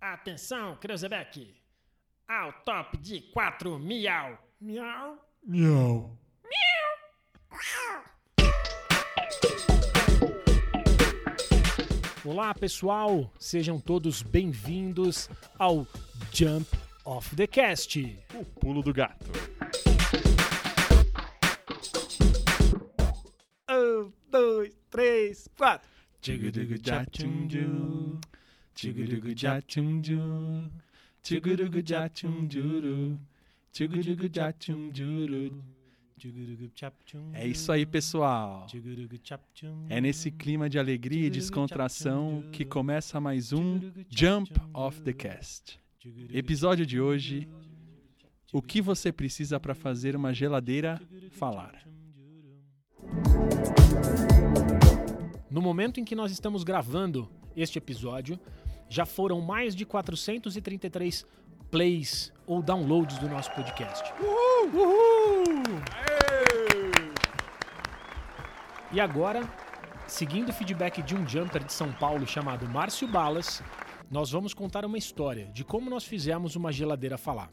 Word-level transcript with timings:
Atenção, 0.00 0.76
Creuzebeck! 0.76 1.56
Ao 2.28 2.52
top 2.64 2.96
de 2.98 3.20
quatro 3.32 3.80
miau! 3.80 4.38
Miau! 4.60 5.18
Miau. 5.44 6.16
Olá, 12.24 12.54
pessoal! 12.54 13.32
Sejam 13.40 13.80
todos 13.80 14.22
bem-vindos 14.22 15.28
ao 15.58 15.84
Jump 16.32 16.68
of 17.04 17.34
the 17.34 17.48
Cast. 17.48 17.98
O 18.34 18.44
pulo 18.44 18.82
do 18.82 18.92
gato. 18.92 19.26
Um, 23.68 24.12
dois, 24.30 24.72
três, 24.88 25.48
quatro. 25.56 25.88
É 37.32 37.44
isso 37.44 37.72
aí, 37.72 37.84
pessoal. 37.84 38.68
É 39.88 40.00
nesse 40.00 40.30
clima 40.30 40.70
de 40.70 40.78
alegria 40.78 41.26
e 41.26 41.30
descontração 41.30 42.44
que 42.52 42.64
começa 42.64 43.20
mais 43.20 43.52
um 43.52 43.80
Jump 44.08 44.52
of 44.72 45.02
the 45.02 45.12
Cast. 45.12 45.80
Episódio 46.32 46.86
de 46.86 47.00
hoje: 47.00 47.48
O 48.52 48.62
que 48.62 48.80
você 48.80 49.10
precisa 49.10 49.58
para 49.58 49.74
fazer 49.74 50.14
uma 50.14 50.32
geladeira 50.32 51.02
falar? 51.32 51.84
No 55.50 55.60
momento 55.60 55.98
em 55.98 56.04
que 56.04 56.14
nós 56.14 56.30
estamos 56.30 56.62
gravando 56.62 57.28
este 57.56 57.78
episódio, 57.78 58.38
já 58.88 59.04
foram 59.04 59.40
mais 59.40 59.74
de 59.74 59.84
433 59.84 61.26
plays 61.70 62.32
ou 62.46 62.62
downloads 62.62 63.18
do 63.18 63.28
nosso 63.28 63.50
podcast. 63.52 64.12
E 68.90 69.00
agora, 69.00 69.42
seguindo 70.06 70.48
o 70.48 70.52
feedback 70.52 71.02
de 71.02 71.14
um 71.14 71.28
jumper 71.28 71.62
de 71.62 71.72
São 71.72 71.92
Paulo 71.92 72.26
chamado 72.26 72.66
Márcio 72.66 73.06
Balas, 73.06 73.62
nós 74.10 74.30
vamos 74.30 74.54
contar 74.54 74.84
uma 74.86 74.96
história 74.96 75.46
de 75.52 75.62
como 75.62 75.90
nós 75.90 76.04
fizemos 76.04 76.56
uma 76.56 76.72
geladeira 76.72 77.18
falar. 77.18 77.50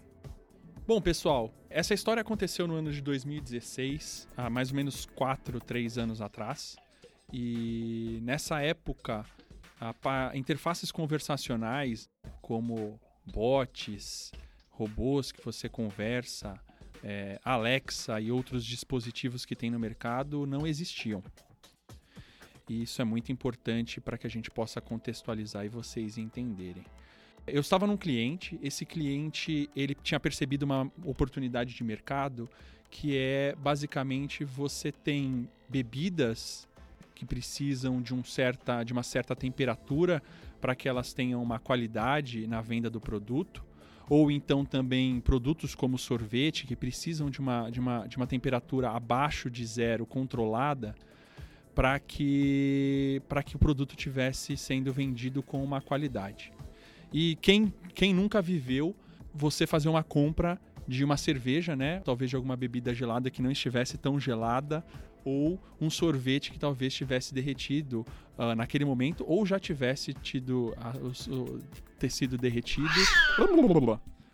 Bom, 0.88 1.02
pessoal, 1.02 1.52
essa 1.70 1.94
história 1.94 2.22
aconteceu 2.22 2.67
no 2.67 2.75
ano 2.75 2.92
de 2.92 3.02
2016, 3.02 4.30
há 4.38 4.49
mais 4.49 4.70
ou 4.70 4.75
menos 4.75 5.05
4, 5.08 5.59
3 5.59 5.97
anos 5.97 6.22
atrás. 6.22 6.77
E 7.33 8.20
nessa 8.22 8.61
época, 8.61 9.25
interfaces 10.33 10.91
conversacionais, 10.91 12.09
como 12.41 13.00
bots, 13.25 14.31
robôs 14.69 15.31
que 15.31 15.44
você 15.44 15.67
conversa, 15.67 16.59
é, 17.03 17.39
Alexa 17.44 18.19
e 18.19 18.31
outros 18.31 18.66
dispositivos 18.66 19.45
que 19.45 19.55
tem 19.55 19.69
no 19.69 19.80
mercado 19.80 20.45
não 20.45 20.66
existiam. 20.66 21.23
E 22.67 22.81
isso 22.81 23.02
é 23.02 23.05
muito 23.05 23.31
importante 23.31 24.02
para 24.02 24.17
que 24.17 24.25
a 24.25 24.30
gente 24.30 24.50
possa 24.50 24.81
contextualizar 24.81 25.66
e 25.66 25.69
vocês 25.69 26.17
entenderem. 26.17 26.83
Eu 27.45 27.61
estava 27.61 27.86
num 27.86 27.95
cliente, 27.95 28.59
esse 28.61 28.86
cliente 28.86 29.70
ele 29.75 29.94
tinha 29.94 30.20
percebido 30.20 30.64
uma 30.64 30.92
oportunidade 31.03 31.75
de 31.75 31.83
mercado 31.83 32.49
que 32.89 33.17
é 33.17 33.55
basicamente 33.58 34.44
você 34.44 34.92
tem 34.92 35.47
bebidas 35.70 36.67
que 37.16 37.25
precisam 37.25 38.02
de, 38.02 38.13
um 38.13 38.23
certa, 38.23 38.83
de 38.83 38.94
uma 38.94 39.02
certa 39.02 39.35
temperatura 39.35 40.21
para 40.61 40.75
que 40.75 40.88
elas 40.88 41.13
tenham 41.13 41.41
uma 41.41 41.58
qualidade 41.58 42.45
na 42.45 42.61
venda 42.61 42.89
do 42.89 42.99
produto, 42.99 43.63
ou 44.09 44.30
então 44.30 44.63
também 44.66 45.19
produtos 45.19 45.73
como 45.73 45.97
sorvete 45.97 46.67
que 46.67 46.75
precisam 46.75 47.30
de 47.30 47.39
uma, 47.39 47.69
de 47.69 47.80
uma, 47.80 48.05
de 48.05 48.17
uma 48.17 48.27
temperatura 48.27 48.91
abaixo 48.91 49.49
de 49.49 49.65
zero 49.65 50.05
controlada 50.05 50.93
para 51.73 51.99
que, 51.99 53.21
que 53.45 53.55
o 53.55 53.59
produto 53.59 53.95
tivesse 53.95 54.55
sendo 54.55 54.93
vendido 54.93 55.42
com 55.42 55.64
uma 55.64 55.81
qualidade. 55.81 56.54
E 57.11 57.36
quem, 57.42 57.73
quem 57.93 58.14
nunca 58.14 58.42
viveu 58.42 58.95
você 59.33 59.67
fazer 59.67 59.89
uma 59.89 60.04
compra 60.04 60.59
de 60.87 61.04
uma 61.04 61.17
cerveja, 61.17 61.75
né? 61.75 61.99
Talvez 61.99 62.30
de 62.30 62.36
alguma 62.36 62.55
bebida 62.55 62.93
gelada 62.93 63.30
que 63.30 63.42
não 63.42 63.52
estivesse 63.52 63.98
tão 63.98 64.20
gelada, 64.20 64.86
ou 65.25 65.59
um 65.81 65.89
sorvete 65.89 66.52
que 66.52 66.59
talvez 66.59 66.93
tivesse 66.93 67.33
derretido 67.33 68.05
ah, 68.37 68.55
naquele 68.55 68.86
momento, 68.86 69.25
ou 69.27 69.45
já 69.45 69.59
tivesse 69.59 70.13
tido 70.13 70.73
ah, 70.77 70.93
o- 70.97 71.59
ter 71.99 72.11
sido 72.11 72.37
derretido, 72.37 72.87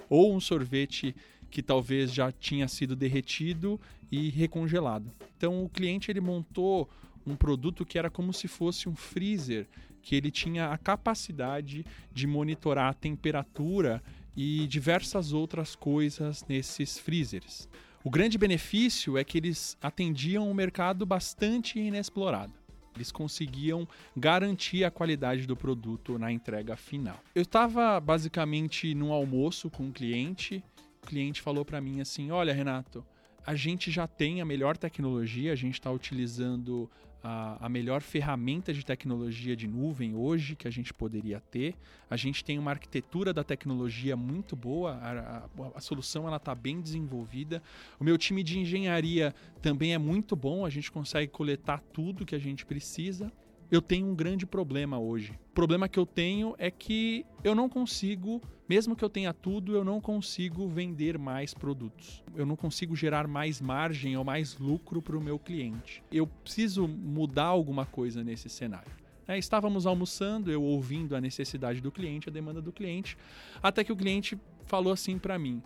ou 0.09 0.35
um 0.35 0.40
sorvete 0.41 1.16
que 1.50 1.63
talvez 1.63 2.13
já 2.13 2.31
tinha 2.31 2.68
sido 2.68 2.96
derretido 2.96 3.79
e 4.12 4.29
recongelado. 4.29 5.09
Então 5.38 5.63
o 5.63 5.69
cliente 5.69 6.12
ele 6.12 6.22
montou 6.22 6.90
um 7.25 7.35
produto 7.35 7.85
que 7.85 7.97
era 7.97 8.09
como 8.09 8.34
se 8.34 8.47
fosse 8.47 8.90
um 8.90 8.96
freezer, 8.96 9.68
que 10.02 10.16
ele 10.16 10.31
tinha 10.31 10.69
a 10.72 10.78
capacidade 10.78 11.85
de 12.12 12.28
monitorar 12.28 12.90
a 12.90 12.94
temperatura 12.94 14.02
e 14.35 14.66
diversas 14.68 15.31
outras 15.34 15.75
coisas 15.75 16.44
nesses 16.47 16.97
freezers. 16.97 17.68
O 18.04 18.10
grande 18.10 18.36
benefício 18.36 19.16
é 19.16 19.24
que 19.24 19.38
eles 19.38 19.78
atendiam 19.80 20.50
um 20.50 20.56
mercado 20.56 21.06
bastante 21.06 21.80
inexplorado. 21.80 22.52
Eles 22.96 23.12
conseguiam 23.12 23.88
garantir 24.18 24.84
a 24.84 24.90
qualidade 24.90 25.46
do 25.46 25.56
produto 25.56 26.18
na 26.18 26.32
entrega 26.32 26.76
final. 26.76 27.20
Eu 27.36 27.44
estava 27.44 28.00
basicamente 28.00 28.96
num 28.96 29.14
almoço 29.14 29.70
com 29.70 29.84
um 29.84 29.92
cliente. 29.92 30.64
O 31.04 31.08
cliente 31.08 31.42
falou 31.42 31.64
para 31.64 31.80
mim 31.80 32.02
assim: 32.02 32.32
Olha, 32.32 32.54
Renato, 32.54 33.06
a 33.46 33.54
gente 33.54 33.92
já 33.92 34.08
tem 34.08 34.42
a 34.42 34.46
melhor 34.46 34.78
tecnologia, 34.78 35.54
a 35.54 35.56
gente 35.56 35.76
está 35.76 35.92
utilizando 35.92 36.90
a, 37.24 37.66
a 37.66 37.70
melhor 37.70 38.02
ferramenta 38.02 38.74
de 38.74 38.86
tecnologia 38.86 39.56
de 39.56 39.68
nuvem 39.68 40.16
hoje 40.16 40.56
que 40.56 40.68
a 40.68 40.72
gente 40.72 40.94
poderia 40.94 41.40
ter. 41.40 41.76
A 42.09 42.18
gente 42.18 42.44
tem 42.44 42.58
uma 42.58 42.72
arquitetura 42.72 43.34
da 43.34 43.44
tecnologia 43.44 44.16
muito 44.16 44.56
boa, 44.56 44.94
a, 44.96 45.38
a- 45.38 45.72
a 45.76 45.82
solução 45.82 46.28
ela 46.28 46.38
está 46.38 46.56
bem 46.56 46.82
desenvolvida. 46.82 47.62
O 48.00 48.04
meu 48.04 48.18
time 48.18 48.44
de 48.44 48.59
engenharia 48.59 49.34
também 49.62 49.94
é 49.94 49.98
muito 49.98 50.36
bom, 50.36 50.66
a 50.66 50.70
gente 50.70 50.92
consegue 50.92 51.32
coletar 51.32 51.80
tudo 51.94 52.26
que 52.26 52.36
a 52.36 52.40
gente 52.40 52.66
precisa. 52.66 53.32
Eu 53.72 53.82
tenho 53.82 54.06
um 54.06 54.14
grande 54.14 54.46
problema 54.46 55.00
hoje. 55.00 55.32
O 55.50 55.54
problema 55.54 55.88
que 55.88 55.98
eu 55.98 56.06
tenho 56.06 56.54
é 56.58 56.70
que 56.70 57.26
eu 57.42 57.56
não 57.56 57.70
consigo, 57.70 58.42
mesmo 58.68 58.98
que 58.98 59.04
eu 59.04 59.09
tenha 59.09 59.34
tudo, 59.34 59.74
eu 59.74 59.86
não 59.86 60.02
consigo 60.02 60.68
vender 60.68 61.18
mais 61.18 61.54
produtos. 61.54 62.22
Eu 62.36 62.46
não 62.46 62.58
consigo 62.58 62.98
gerar 62.98 63.30
mais 63.30 63.62
margem 63.62 64.18
ou 64.18 64.26
mais 64.26 64.58
lucro 64.58 65.02
para 65.02 65.18
o 65.18 65.22
meu 65.22 65.40
cliente. 65.40 66.04
Eu 66.12 66.28
preciso 66.28 66.86
mudar 66.86 67.46
alguma 67.46 67.86
coisa 67.86 68.22
nesse 68.26 68.50
cenário. 68.50 68.92
É, 69.26 69.38
estávamos 69.38 69.86
almoçando, 69.86 70.52
eu 70.52 70.62
ouvindo 70.62 71.16
a 71.16 71.22
necessidade 71.22 71.80
do 71.80 71.94
cliente, 71.94 72.28
a 72.28 72.32
demanda 72.32 72.62
do 72.62 72.74
cliente, 72.74 73.18
até 73.64 73.86
que 73.86 73.94
o 73.94 73.96
cliente 73.96 74.38
falou 74.66 74.92
assim 74.92 75.18
para 75.18 75.40
mim: 75.40 75.64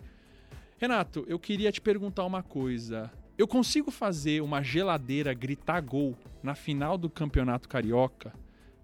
Renato, 0.78 1.24
eu 1.26 1.40
queria 1.40 1.72
te 1.72 1.80
perguntar 1.80 2.24
uma 2.24 2.42
coisa. 2.44 3.10
Eu 3.38 3.46
consigo 3.46 3.90
fazer 3.90 4.40
uma 4.40 4.62
geladeira 4.62 5.34
gritar 5.34 5.82
gol 5.82 6.16
na 6.42 6.54
final 6.54 6.96
do 6.96 7.10
Campeonato 7.10 7.68
Carioca 7.68 8.32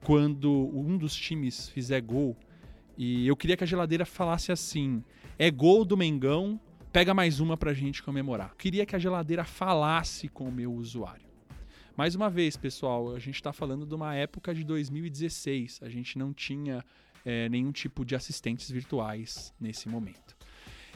quando 0.04 0.70
um 0.74 0.98
dos 0.98 1.14
times 1.14 1.70
fizer 1.70 2.02
gol? 2.02 2.36
E 2.98 3.26
eu 3.26 3.34
queria 3.34 3.56
que 3.56 3.64
a 3.64 3.66
geladeira 3.66 4.04
falasse 4.04 4.52
assim: 4.52 5.02
é 5.38 5.50
gol 5.50 5.86
do 5.86 5.96
Mengão, 5.96 6.60
pega 6.92 7.14
mais 7.14 7.40
uma 7.40 7.56
pra 7.56 7.72
gente 7.72 8.02
comemorar. 8.02 8.50
Eu 8.50 8.56
queria 8.56 8.84
que 8.84 8.94
a 8.94 8.98
geladeira 8.98 9.42
falasse 9.42 10.28
com 10.28 10.44
o 10.44 10.52
meu 10.52 10.70
usuário. 10.74 11.24
Mais 11.96 12.14
uma 12.14 12.28
vez, 12.28 12.54
pessoal, 12.54 13.14
a 13.14 13.18
gente 13.18 13.36
está 13.36 13.54
falando 13.54 13.86
de 13.86 13.94
uma 13.94 14.14
época 14.14 14.54
de 14.54 14.64
2016. 14.64 15.80
A 15.82 15.88
gente 15.88 16.18
não 16.18 16.30
tinha 16.30 16.84
eh, 17.24 17.48
nenhum 17.48 17.72
tipo 17.72 18.04
de 18.04 18.14
assistentes 18.14 18.70
virtuais 18.70 19.54
nesse 19.58 19.88
momento. 19.88 20.36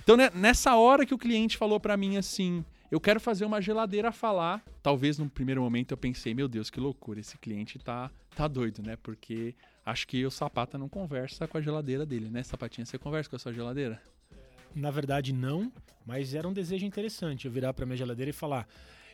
Então, 0.02 0.14
né, 0.14 0.30
nessa 0.34 0.76
hora 0.76 1.06
que 1.06 1.14
o 1.14 1.18
cliente 1.18 1.56
falou 1.56 1.80
para 1.80 1.96
mim 1.96 2.18
assim, 2.18 2.62
eu 2.90 3.00
quero 3.00 3.20
fazer 3.20 3.44
uma 3.44 3.60
geladeira 3.60 4.12
falar. 4.12 4.62
Talvez 4.82 5.18
no 5.18 5.28
primeiro 5.28 5.62
momento 5.62 5.92
eu 5.92 5.96
pensei, 5.96 6.34
meu 6.34 6.48
Deus, 6.48 6.70
que 6.70 6.80
loucura, 6.80 7.20
esse 7.20 7.36
cliente 7.38 7.78
tá, 7.78 8.10
tá 8.34 8.46
doido, 8.46 8.82
né? 8.82 8.96
Porque 9.02 9.54
acho 9.84 10.06
que 10.06 10.24
o 10.24 10.30
Sapata 10.30 10.78
não 10.78 10.88
conversa 10.88 11.46
com 11.46 11.58
a 11.58 11.60
geladeira 11.60 12.06
dele, 12.06 12.28
né? 12.28 12.42
Sapatinha, 12.42 12.84
você 12.84 12.98
conversa 12.98 13.30
com 13.30 13.36
a 13.36 13.38
sua 13.38 13.52
geladeira? 13.52 14.00
Na 14.74 14.90
verdade, 14.90 15.32
não, 15.32 15.72
mas 16.04 16.34
era 16.34 16.46
um 16.46 16.52
desejo 16.52 16.84
interessante 16.84 17.46
eu 17.46 17.52
virar 17.52 17.72
pra 17.72 17.86
minha 17.86 17.96
geladeira 17.96 18.30
e 18.30 18.32
falar: 18.32 18.68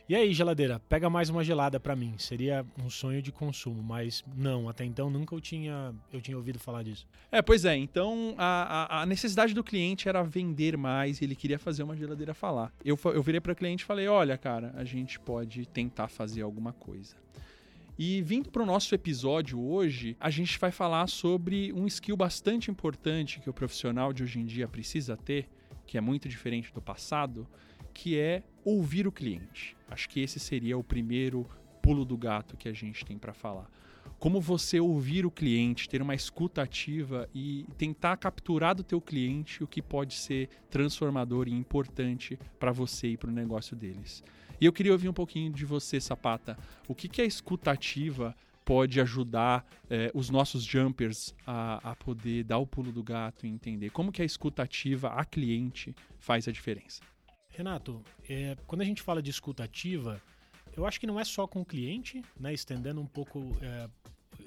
E 0.07 0.15
aí, 0.15 0.33
geladeira, 0.33 0.79
pega 0.89 1.09
mais 1.09 1.29
uma 1.29 1.43
gelada 1.45 1.79
pra 1.79 1.95
mim. 1.95 2.13
Seria 2.17 2.65
um 2.77 2.89
sonho 2.89 3.21
de 3.21 3.31
consumo, 3.31 3.81
mas 3.81 4.23
não, 4.35 4.67
até 4.67 4.83
então 4.83 5.09
nunca 5.09 5.33
eu 5.33 5.39
tinha, 5.39 5.95
eu 6.11 6.19
tinha 6.21 6.35
ouvido 6.35 6.59
falar 6.59 6.83
disso. 6.83 7.07
É, 7.31 7.41
pois 7.41 7.63
é. 7.63 7.75
Então 7.77 8.35
a, 8.37 9.01
a- 9.01 9.05
necessidade 9.05 9.53
do 9.53 9.63
cliente 9.63 10.09
era 10.09 10.21
vender 10.21 10.75
mais 10.75 11.21
e 11.21 11.23
ele 11.23 11.35
queria 11.35 11.57
fazer 11.57 11.83
uma 11.83 11.95
geladeira 11.95 12.33
falar. 12.33 12.73
Eu, 12.83 12.99
eu 13.05 13.23
virei 13.23 13.39
para 13.39 13.53
o 13.53 13.55
cliente 13.55 13.83
e 13.83 13.85
falei: 13.87 14.07
olha, 14.09 14.37
cara, 14.37 14.73
a 14.75 14.83
gente 14.83 15.17
pode 15.19 15.65
tentar 15.67 16.09
fazer 16.09 16.41
alguma 16.41 16.73
coisa. 16.73 17.15
E 17.97 18.21
vindo 18.23 18.49
para 18.51 18.61
o 18.63 18.65
nosso 18.65 18.93
episódio 18.93 19.57
hoje, 19.61 20.17
a 20.19 20.29
gente 20.29 20.59
vai 20.59 20.71
falar 20.71 21.07
sobre 21.07 21.71
um 21.71 21.87
skill 21.87 22.17
bastante 22.17 22.69
importante 22.69 23.39
que 23.39 23.49
o 23.49 23.53
profissional 23.53 24.11
de 24.11 24.21
hoje 24.23 24.39
em 24.39 24.45
dia 24.45 24.67
precisa 24.67 25.15
ter, 25.15 25.47
que 25.87 25.97
é 25.97 26.01
muito 26.01 26.27
diferente 26.27 26.73
do 26.73 26.81
passado, 26.81 27.47
que 27.93 28.17
é 28.17 28.41
ouvir 28.65 29.05
o 29.05 29.11
cliente. 29.11 29.77
Acho 29.93 30.09
que 30.09 30.19
esse 30.21 30.39
seria 30.39 30.75
o 30.75 30.83
primeiro 30.83 31.45
pulo 31.79 32.03
do 32.03 32.17
gato 32.17 32.57
que 32.57 32.67
a 32.67 32.73
gente 32.73 33.05
tem 33.05 33.15
para 33.15 33.31
falar. 33.31 33.69
Como 34.17 34.41
você 34.41 34.79
ouvir 34.79 35.23
o 35.23 35.29
cliente, 35.29 35.87
ter 35.87 36.01
uma 36.01 36.15
escuta 36.15 36.63
ativa 36.63 37.29
e 37.33 37.67
tentar 37.77 38.17
capturar 38.17 38.73
do 38.73 38.83
teu 38.83 38.99
cliente 38.99 39.63
o 39.63 39.67
que 39.67 39.83
pode 39.83 40.15
ser 40.15 40.49
transformador 40.67 41.47
e 41.47 41.51
importante 41.51 42.39
para 42.57 42.71
você 42.71 43.09
e 43.09 43.17
para 43.17 43.29
o 43.29 43.33
negócio 43.33 43.75
deles. 43.75 44.23
E 44.59 44.65
eu 44.65 44.73
queria 44.73 44.93
ouvir 44.93 45.09
um 45.09 45.13
pouquinho 45.13 45.51
de 45.51 45.63
você, 45.63 46.01
Sapata. 46.01 46.57
O 46.87 46.95
que, 46.95 47.07
que 47.07 47.21
a 47.21 47.25
escuta 47.25 47.69
ativa 47.69 48.35
pode 48.65 48.99
ajudar 48.99 49.63
eh, 49.91 50.09
os 50.15 50.31
nossos 50.31 50.63
jumpers 50.63 51.35
a, 51.45 51.91
a, 51.91 51.95
poder 51.95 52.45
dar 52.45 52.57
o 52.57 52.65
pulo 52.65 52.91
do 52.91 53.03
gato 53.03 53.45
e 53.45 53.49
entender 53.49 53.91
como 53.91 54.11
que 54.11 54.23
a 54.23 54.25
escuta 54.25 54.63
ativa 54.63 55.09
a 55.09 55.23
cliente 55.23 55.93
faz 56.17 56.47
a 56.47 56.51
diferença? 56.51 57.01
Renato, 57.53 58.03
é, 58.27 58.57
quando 58.65 58.81
a 58.81 58.85
gente 58.85 59.01
fala 59.01 59.21
de 59.21 59.29
escuta 59.29 59.63
ativa, 59.63 60.21
eu 60.75 60.87
acho 60.87 60.99
que 60.99 61.05
não 61.05 61.19
é 61.19 61.23
só 61.23 61.45
com 61.45 61.61
o 61.61 61.65
cliente, 61.65 62.23
né? 62.39 62.51
Estendendo 62.51 62.99
um 62.99 63.05
pouco 63.05 63.55
é, 63.61 63.87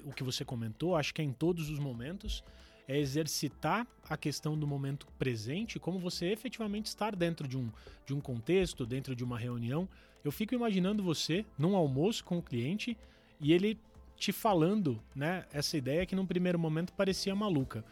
o 0.03 0.11
que 0.11 0.23
você 0.23 0.43
comentou, 0.43 0.95
acho 0.95 1.13
que 1.13 1.21
é 1.21 1.25
em 1.25 1.31
todos 1.31 1.69
os 1.69 1.79
momentos. 1.79 2.43
É 2.85 2.97
exercitar 2.97 3.85
a 4.09 4.15
questão 4.15 4.57
do 4.57 4.65
momento 4.65 5.07
presente, 5.19 5.77
como 5.79 5.99
você 5.99 6.27
efetivamente 6.27 6.85
estar 6.85 7.15
dentro 7.15 7.47
de 7.47 7.57
um, 7.57 7.69
de 8.05 8.13
um 8.13 8.21
contexto, 8.21 8.85
dentro 8.85 9.15
de 9.15 9.23
uma 9.23 9.37
reunião. 9.37 9.87
Eu 10.23 10.31
fico 10.31 10.53
imaginando 10.53 11.03
você 11.03 11.45
num 11.57 11.75
almoço 11.75 12.23
com 12.23 12.37
o 12.37 12.41
cliente 12.41 12.97
e 13.39 13.51
ele 13.51 13.77
te 14.15 14.31
falando, 14.31 15.01
né, 15.15 15.45
essa 15.51 15.77
ideia 15.77 16.05
que 16.05 16.15
num 16.15 16.25
primeiro 16.25 16.57
momento 16.57 16.93
parecia 16.93 17.35
maluca. 17.35 17.85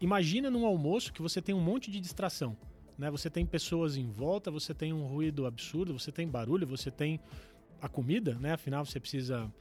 Imagina 0.00 0.50
num 0.50 0.66
almoço 0.66 1.12
que 1.12 1.22
você 1.22 1.40
tem 1.40 1.54
um 1.54 1.60
monte 1.60 1.90
de 1.90 2.00
distração, 2.00 2.56
né? 2.98 3.10
Você 3.10 3.28
tem 3.28 3.44
pessoas 3.44 3.96
em 3.96 4.10
volta, 4.10 4.50
você 4.50 4.74
tem 4.74 4.92
um 4.92 5.06
ruído 5.06 5.46
absurdo, 5.46 5.98
você 5.98 6.12
tem 6.12 6.28
barulho, 6.28 6.66
você 6.66 6.90
tem 6.90 7.20
a 7.80 7.88
comida, 7.88 8.34
né? 8.34 8.52
Afinal, 8.52 8.84
você 8.84 8.98
precisa 8.98 9.52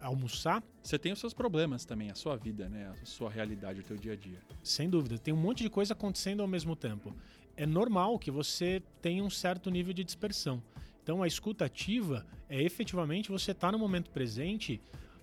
almoçar. 0.00 0.62
Você 0.82 0.98
tem 0.98 1.12
os 1.12 1.18
seus 1.20 1.32
problemas 1.32 1.84
também, 1.84 2.10
a 2.10 2.14
sua 2.14 2.36
vida, 2.36 2.68
né? 2.68 2.92
A 3.00 3.06
sua 3.06 3.30
realidade, 3.30 3.80
o 3.80 3.82
teu 3.82 3.96
dia 3.96 4.12
a 4.12 4.16
dia. 4.16 4.38
Sem 4.62 4.90
dúvida. 4.90 5.16
Tem 5.18 5.32
um 5.32 5.36
monte 5.36 5.62
de 5.62 5.70
coisa 5.70 5.92
acontecendo 5.94 6.42
ao 6.42 6.48
mesmo 6.48 6.74
tempo. 6.74 7.14
É 7.56 7.64
normal 7.64 8.18
que 8.18 8.30
você 8.30 8.82
tenha 9.00 9.22
um 9.22 9.30
certo 9.30 9.70
nível 9.70 9.92
de 9.92 10.02
dispersão. 10.02 10.62
Então, 11.02 11.22
a 11.22 11.26
escuta 11.26 11.64
ativa 11.64 12.26
é 12.48 12.62
efetivamente 12.62 13.30
você 13.30 13.52
estar 13.52 13.68
tá 13.68 13.72
no 13.72 13.78
momento 13.78 14.10
presente, 14.10 14.80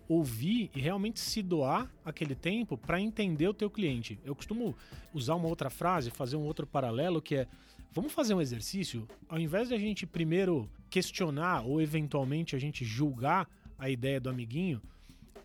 ouvir 0.10 0.70
e 0.76 0.82
realmente 0.82 1.20
se 1.20 1.42
doar 1.42 1.90
aquele 2.04 2.36
tempo 2.36 2.76
para 2.78 3.00
entender 3.00 3.48
o 3.48 3.54
teu 3.54 3.70
cliente. 3.70 4.20
Eu 4.26 4.36
costumo 4.36 4.76
usar 5.14 5.36
uma 5.36 5.48
outra 5.48 5.70
frase, 5.70 6.10
fazer 6.10 6.36
um 6.36 6.44
outro 6.44 6.68
paralelo 6.68 7.22
que 7.22 7.36
é 7.36 7.48
Vamos 7.92 8.14
fazer 8.14 8.36
um 8.36 8.42
exercício? 8.42 9.08
Ao 9.28 9.40
invés 9.40 9.70
de 9.70 9.74
a 9.74 9.78
gente 9.78 10.06
primeiro 10.06 10.70
questionar 10.92 11.66
ou 11.66 11.82
eventualmente 11.82 12.56
a 12.56 12.60
gente 12.60 12.86
julgar 12.86 13.50
a 13.80 13.90
ideia 13.90 14.20
do 14.20 14.30
amiguinho, 14.30 14.80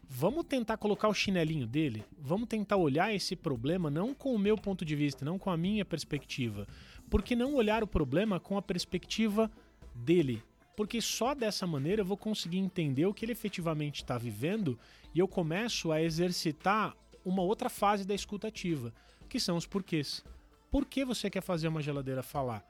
vamos 0.07 0.45
tentar 0.45 0.77
colocar 0.77 1.09
o 1.09 1.15
chinelinho 1.15 1.67
dele, 1.67 2.05
vamos 2.19 2.47
tentar 2.47 2.77
olhar 2.77 3.15
esse 3.15 3.35
problema 3.35 3.91
não 3.91 4.13
com 4.13 4.35
o 4.35 4.39
meu 4.39 4.59
ponto 4.59 4.85
de 4.85 4.95
vista, 4.95 5.25
não 5.25 5.39
com 5.39 5.51
a 5.51 5.57
minha 5.57 5.87
perspectiva. 5.87 6.67
Por 7.09 7.23
que 7.23 7.35
não 7.35 7.55
olhar 7.55 7.83
o 7.83 7.87
problema 7.87 8.39
com 8.39 8.59
a 8.59 8.63
perspectiva 8.63 9.51
dele? 9.95 10.43
Porque 10.77 11.01
só 11.01 11.35
dessa 11.35 11.67
maneira 11.67 12.03
eu 12.03 12.07
vou 12.07 12.17
conseguir 12.17 12.59
entender 12.59 13.07
o 13.07 13.15
que 13.15 13.25
ele 13.25 13.33
efetivamente 13.33 14.03
está 14.03 14.19
vivendo 14.19 14.79
e 15.15 15.19
eu 15.19 15.29
começo 15.29 15.93
a 15.93 16.03
exercitar 16.03 16.97
uma 17.25 17.43
outra 17.43 17.71
fase 17.71 18.05
da 18.07 18.15
escutativa, 18.15 18.93
que 19.29 19.39
são 19.41 19.57
os 19.57 19.67
porquês. 19.67 20.25
Por 20.71 20.85
que 20.85 21.05
você 21.05 21.31
quer 21.31 21.41
fazer 21.41 21.69
uma 21.69 21.81
geladeira 21.81 22.23
falar? 22.23 22.65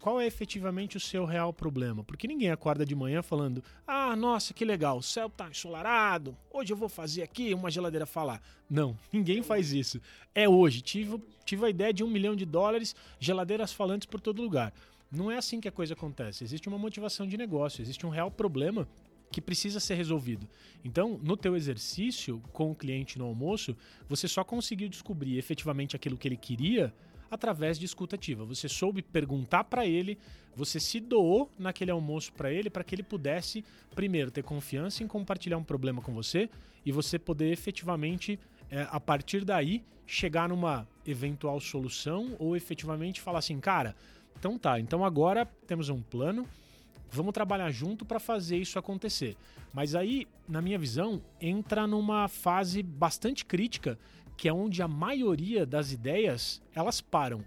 Qual 0.00 0.20
é 0.20 0.26
efetivamente 0.26 0.96
o 0.96 1.00
seu 1.00 1.24
real 1.24 1.52
problema? 1.52 2.04
Porque 2.04 2.28
ninguém 2.28 2.50
acorda 2.50 2.84
de 2.84 2.94
manhã 2.94 3.22
falando: 3.22 3.62
Ah, 3.86 4.14
nossa, 4.14 4.54
que 4.54 4.64
legal, 4.64 4.98
o 4.98 5.02
céu 5.02 5.28
tá 5.28 5.48
ensolarado, 5.48 6.36
hoje 6.50 6.72
eu 6.72 6.76
vou 6.76 6.88
fazer 6.88 7.22
aqui 7.22 7.52
uma 7.52 7.70
geladeira 7.70 8.06
falar. 8.06 8.40
Não, 8.68 8.96
ninguém 9.12 9.42
faz 9.42 9.72
isso. 9.72 10.00
É 10.34 10.48
hoje. 10.48 10.80
Tive, 10.80 11.20
tive 11.44 11.66
a 11.66 11.70
ideia 11.70 11.92
de 11.92 12.04
um 12.04 12.08
milhão 12.08 12.36
de 12.36 12.44
dólares, 12.44 12.94
geladeiras 13.18 13.72
falantes 13.72 14.06
por 14.06 14.20
todo 14.20 14.42
lugar. 14.42 14.72
Não 15.10 15.30
é 15.30 15.36
assim 15.36 15.60
que 15.60 15.68
a 15.68 15.72
coisa 15.72 15.94
acontece. 15.94 16.42
Existe 16.42 16.68
uma 16.68 16.78
motivação 16.78 17.26
de 17.26 17.36
negócio, 17.36 17.82
existe 17.82 18.04
um 18.06 18.10
real 18.10 18.30
problema 18.30 18.88
que 19.30 19.40
precisa 19.40 19.80
ser 19.80 19.94
resolvido. 19.94 20.48
Então, 20.84 21.18
no 21.22 21.36
teu 21.36 21.56
exercício 21.56 22.40
com 22.52 22.70
o 22.70 22.74
cliente 22.74 23.18
no 23.18 23.24
almoço, 23.24 23.76
você 24.08 24.28
só 24.28 24.44
conseguiu 24.44 24.88
descobrir 24.88 25.36
efetivamente 25.36 25.96
aquilo 25.96 26.16
que 26.16 26.28
ele 26.28 26.36
queria 26.36 26.94
através 27.30 27.78
de 27.78 27.84
escuta 27.84 28.16
ativa. 28.16 28.44
Você 28.44 28.68
soube 28.68 29.02
perguntar 29.02 29.64
para 29.64 29.86
ele, 29.86 30.18
você 30.54 30.78
se 30.78 31.00
doou 31.00 31.50
naquele 31.58 31.90
almoço 31.90 32.32
para 32.32 32.52
ele 32.52 32.70
para 32.70 32.84
que 32.84 32.94
ele 32.94 33.02
pudesse, 33.02 33.64
primeiro, 33.94 34.30
ter 34.30 34.42
confiança 34.42 35.02
em 35.02 35.06
compartilhar 35.06 35.58
um 35.58 35.64
problema 35.64 36.00
com 36.00 36.14
você 36.14 36.48
e 36.84 36.92
você 36.92 37.18
poder 37.18 37.50
efetivamente, 37.50 38.38
é, 38.70 38.86
a 38.90 39.00
partir 39.00 39.44
daí, 39.44 39.82
chegar 40.06 40.48
numa 40.48 40.88
eventual 41.04 41.58
solução 41.60 42.36
ou 42.38 42.56
efetivamente 42.56 43.20
falar 43.20 43.40
assim, 43.40 43.58
cara, 43.58 43.94
então 44.38 44.58
tá, 44.58 44.78
então 44.78 45.04
agora 45.04 45.46
temos 45.66 45.88
um 45.88 46.00
plano, 46.00 46.46
vamos 47.10 47.32
trabalhar 47.32 47.70
junto 47.70 48.04
para 48.04 48.20
fazer 48.20 48.58
isso 48.58 48.78
acontecer. 48.78 49.36
Mas 49.72 49.94
aí, 49.94 50.26
na 50.48 50.62
minha 50.62 50.78
visão, 50.78 51.22
entra 51.40 51.86
numa 51.86 52.28
fase 52.28 52.82
bastante 52.82 53.44
crítica 53.44 53.98
que 54.36 54.48
é 54.48 54.52
onde 54.52 54.82
a 54.82 54.88
maioria 54.88 55.64
das 55.64 55.92
ideias 55.92 56.62
elas 56.74 57.00
param. 57.00 57.42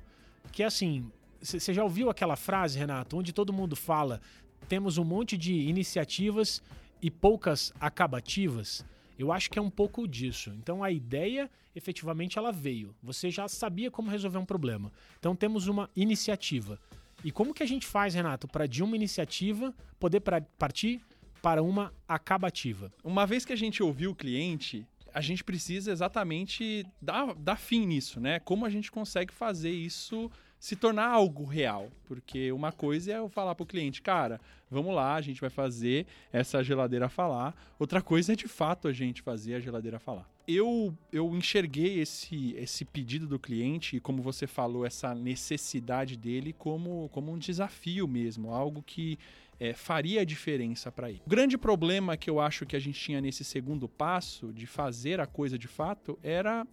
Que 0.51 0.63
é 0.63 0.65
assim, 0.65 1.11
você 1.41 1.73
já 1.73 1.83
ouviu 1.83 2.09
aquela 2.09 2.35
frase, 2.35 2.79
Renato, 2.79 3.17
onde 3.17 3.31
todo 3.31 3.53
mundo 3.53 3.75
fala 3.75 4.19
temos 4.67 4.97
um 4.97 5.03
monte 5.03 5.37
de 5.37 5.53
iniciativas 5.53 6.61
e 7.01 7.09
poucas 7.09 7.73
acabativas? 7.79 8.85
Eu 9.19 9.33
acho 9.33 9.49
que 9.49 9.59
é 9.59 9.61
um 9.61 9.69
pouco 9.69 10.07
disso. 10.07 10.49
Então 10.51 10.81
a 10.81 10.89
ideia, 10.89 11.51
efetivamente, 11.75 12.37
ela 12.37 12.53
veio. 12.53 12.95
Você 13.03 13.29
já 13.29 13.49
sabia 13.49 13.91
como 13.91 14.09
resolver 14.09 14.37
um 14.37 14.45
problema. 14.45 14.93
Então 15.19 15.35
temos 15.35 15.67
uma 15.67 15.89
iniciativa. 15.93 16.79
E 17.21 17.29
como 17.29 17.53
que 17.53 17.61
a 17.61 17.65
gente 17.65 17.85
faz, 17.85 18.13
Renato, 18.13 18.47
para 18.47 18.65
de 18.65 18.81
uma 18.81 18.95
iniciativa 18.95 19.75
poder 19.99 20.21
pra, 20.21 20.39
partir 20.57 21.01
para 21.41 21.61
uma 21.61 21.93
acabativa? 22.07 22.93
Uma 23.03 23.25
vez 23.27 23.43
que 23.43 23.51
a 23.51 23.57
gente 23.57 23.83
ouviu 23.83 24.11
o 24.11 24.15
cliente, 24.15 24.87
a 25.13 25.19
gente 25.19 25.43
precisa 25.43 25.91
exatamente 25.91 26.85
dar, 27.01 27.35
dar 27.35 27.57
fim 27.57 27.85
nisso, 27.85 28.21
né? 28.21 28.39
Como 28.39 28.65
a 28.65 28.69
gente 28.69 28.89
consegue 28.89 29.33
fazer 29.33 29.71
isso 29.71 30.31
se 30.59 30.75
tornar 30.75 31.07
algo 31.07 31.45
real. 31.45 31.89
Porque 32.05 32.51
uma 32.51 32.71
coisa 32.71 33.13
é 33.13 33.17
eu 33.17 33.29
falar 33.29 33.55
para 33.55 33.63
o 33.63 33.67
cliente, 33.67 34.01
cara, 34.01 34.39
vamos 34.69 34.93
lá, 34.93 35.15
a 35.15 35.21
gente 35.21 35.39
vai 35.39 35.49
fazer 35.49 36.05
essa 36.31 36.63
geladeira 36.63 37.07
falar. 37.07 37.55
Outra 37.79 38.01
coisa 38.01 38.33
é 38.33 38.35
de 38.35 38.47
fato 38.47 38.87
a 38.87 38.93
gente 38.93 39.21
fazer 39.21 39.55
a 39.55 39.59
geladeira 39.59 39.99
falar. 39.99 40.29
Eu, 40.47 40.95
eu 41.11 41.35
enxerguei 41.35 41.99
esse, 41.99 42.55
esse 42.57 42.83
pedido 42.83 43.27
do 43.27 43.37
cliente 43.39 43.97
e, 43.97 43.99
como 43.99 44.21
você 44.21 44.47
falou, 44.47 44.83
essa 44.85 45.13
necessidade 45.13 46.17
dele 46.17 46.53
como, 46.53 47.07
como 47.09 47.31
um 47.31 47.37
desafio 47.37 48.07
mesmo, 48.07 48.51
algo 48.51 48.81
que 48.81 49.19
é, 49.59 49.73
faria 49.73 50.21
a 50.21 50.25
diferença 50.25 50.91
para 50.91 51.09
ele. 51.09 51.21
O 51.25 51.29
grande 51.29 51.57
problema 51.57 52.17
que 52.17 52.29
eu 52.29 52.39
acho 52.39 52.65
que 52.65 52.75
a 52.75 52.79
gente 52.79 52.99
tinha 52.99 53.21
nesse 53.21 53.43
segundo 53.43 53.87
passo 53.87 54.51
de 54.51 54.65
fazer 54.65 55.19
a 55.19 55.27
coisa 55.27 55.57
de 55.57 55.67
fato 55.67 56.17
era 56.23 56.65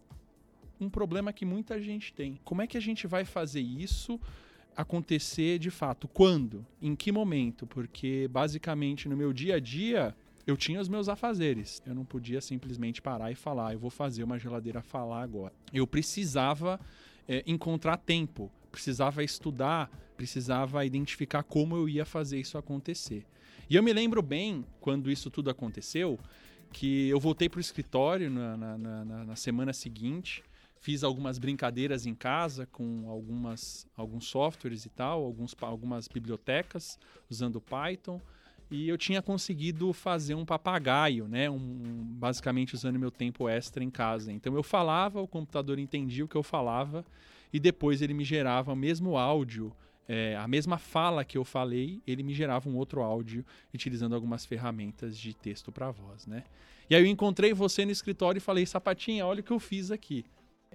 um 0.80 0.88
problema 0.88 1.32
que 1.32 1.44
muita 1.44 1.80
gente 1.80 2.12
tem. 2.12 2.38
Como 2.44 2.62
é 2.62 2.66
que 2.66 2.76
a 2.76 2.80
gente 2.80 3.06
vai 3.06 3.24
fazer 3.24 3.60
isso 3.60 4.20
acontecer 4.76 5.58
de 5.58 5.70
fato? 5.70 6.06
Quando? 6.08 6.64
Em 6.80 6.94
que 6.94 7.10
momento? 7.10 7.66
Porque 7.66 8.28
basicamente 8.30 9.08
no 9.08 9.16
meu 9.16 9.32
dia 9.32 9.56
a 9.56 9.60
dia 9.60 10.14
eu 10.46 10.56
tinha 10.56 10.80
os 10.80 10.88
meus 10.88 11.08
afazeres. 11.08 11.82
Eu 11.84 11.94
não 11.94 12.04
podia 12.04 12.40
simplesmente 12.40 13.02
parar 13.02 13.32
e 13.32 13.34
falar, 13.34 13.72
eu 13.72 13.78
vou 13.78 13.90
fazer 13.90 14.22
uma 14.22 14.38
geladeira 14.38 14.80
falar 14.80 15.22
agora. 15.22 15.52
Eu 15.72 15.86
precisava 15.86 16.78
é, 17.28 17.42
encontrar 17.46 17.96
tempo, 17.96 18.50
precisava 18.70 19.24
estudar, 19.24 19.90
precisava 20.16 20.84
identificar 20.84 21.42
como 21.42 21.76
eu 21.76 21.88
ia 21.88 22.04
fazer 22.04 22.38
isso 22.38 22.56
acontecer. 22.56 23.26
E 23.68 23.74
eu 23.74 23.82
me 23.82 23.92
lembro 23.92 24.22
bem, 24.22 24.64
quando 24.80 25.10
isso 25.10 25.28
tudo 25.28 25.50
aconteceu, 25.50 26.18
que 26.72 27.08
eu 27.08 27.18
voltei 27.18 27.48
para 27.48 27.58
o 27.58 27.60
escritório 27.60 28.30
na, 28.30 28.56
na, 28.56 28.78
na, 28.78 29.24
na, 29.24 29.36
semana 29.36 29.72
seguinte, 29.72 30.44
fiz 30.80 31.02
algumas 31.02 31.38
brincadeiras 31.38 32.06
em 32.06 32.14
casa 32.14 32.66
com 32.66 33.10
algumas, 33.10 33.86
alguns 33.96 34.26
softwares 34.26 34.84
e 34.84 34.88
tal, 34.88 35.24
alguns, 35.24 35.54
algumas 35.60 36.08
bibliotecas 36.08 36.98
usando 37.28 37.60
Python. 37.60 38.20
E 38.70 38.88
eu 38.88 38.98
tinha 38.98 39.22
conseguido 39.22 39.92
fazer 39.92 40.34
um 40.34 40.44
papagaio, 40.44 41.28
né? 41.28 41.48
Um, 41.48 42.04
basicamente 42.18 42.74
usando 42.74 42.98
meu 42.98 43.12
tempo 43.12 43.48
extra 43.48 43.84
em 43.84 43.90
casa. 43.90 44.32
Então 44.32 44.54
eu 44.54 44.62
falava, 44.62 45.20
o 45.20 45.28
computador 45.28 45.78
entendia 45.78 46.24
o 46.24 46.28
que 46.28 46.36
eu 46.36 46.42
falava 46.42 47.04
e 47.52 47.60
depois 47.60 48.02
ele 48.02 48.12
me 48.12 48.24
gerava 48.24 48.72
o 48.72 48.76
mesmo 48.76 49.16
áudio 49.16 49.72
é, 50.08 50.36
a 50.36 50.46
mesma 50.46 50.78
fala 50.78 51.24
que 51.24 51.36
eu 51.36 51.44
falei, 51.44 52.00
ele 52.06 52.22
me 52.22 52.32
gerava 52.32 52.68
um 52.68 52.76
outro 52.76 53.02
áudio 53.02 53.44
utilizando 53.74 54.14
algumas 54.14 54.46
ferramentas 54.46 55.18
de 55.18 55.34
texto 55.34 55.72
para 55.72 55.90
voz, 55.90 56.26
né? 56.26 56.44
E 56.88 56.94
aí 56.94 57.02
eu 57.02 57.06
encontrei 57.06 57.52
você 57.52 57.84
no 57.84 57.90
escritório 57.90 58.38
e 58.38 58.40
falei, 58.40 58.64
Sapatinha, 58.64 59.26
olha 59.26 59.40
o 59.40 59.42
que 59.42 59.50
eu 59.50 59.58
fiz 59.58 59.90
aqui. 59.90 60.24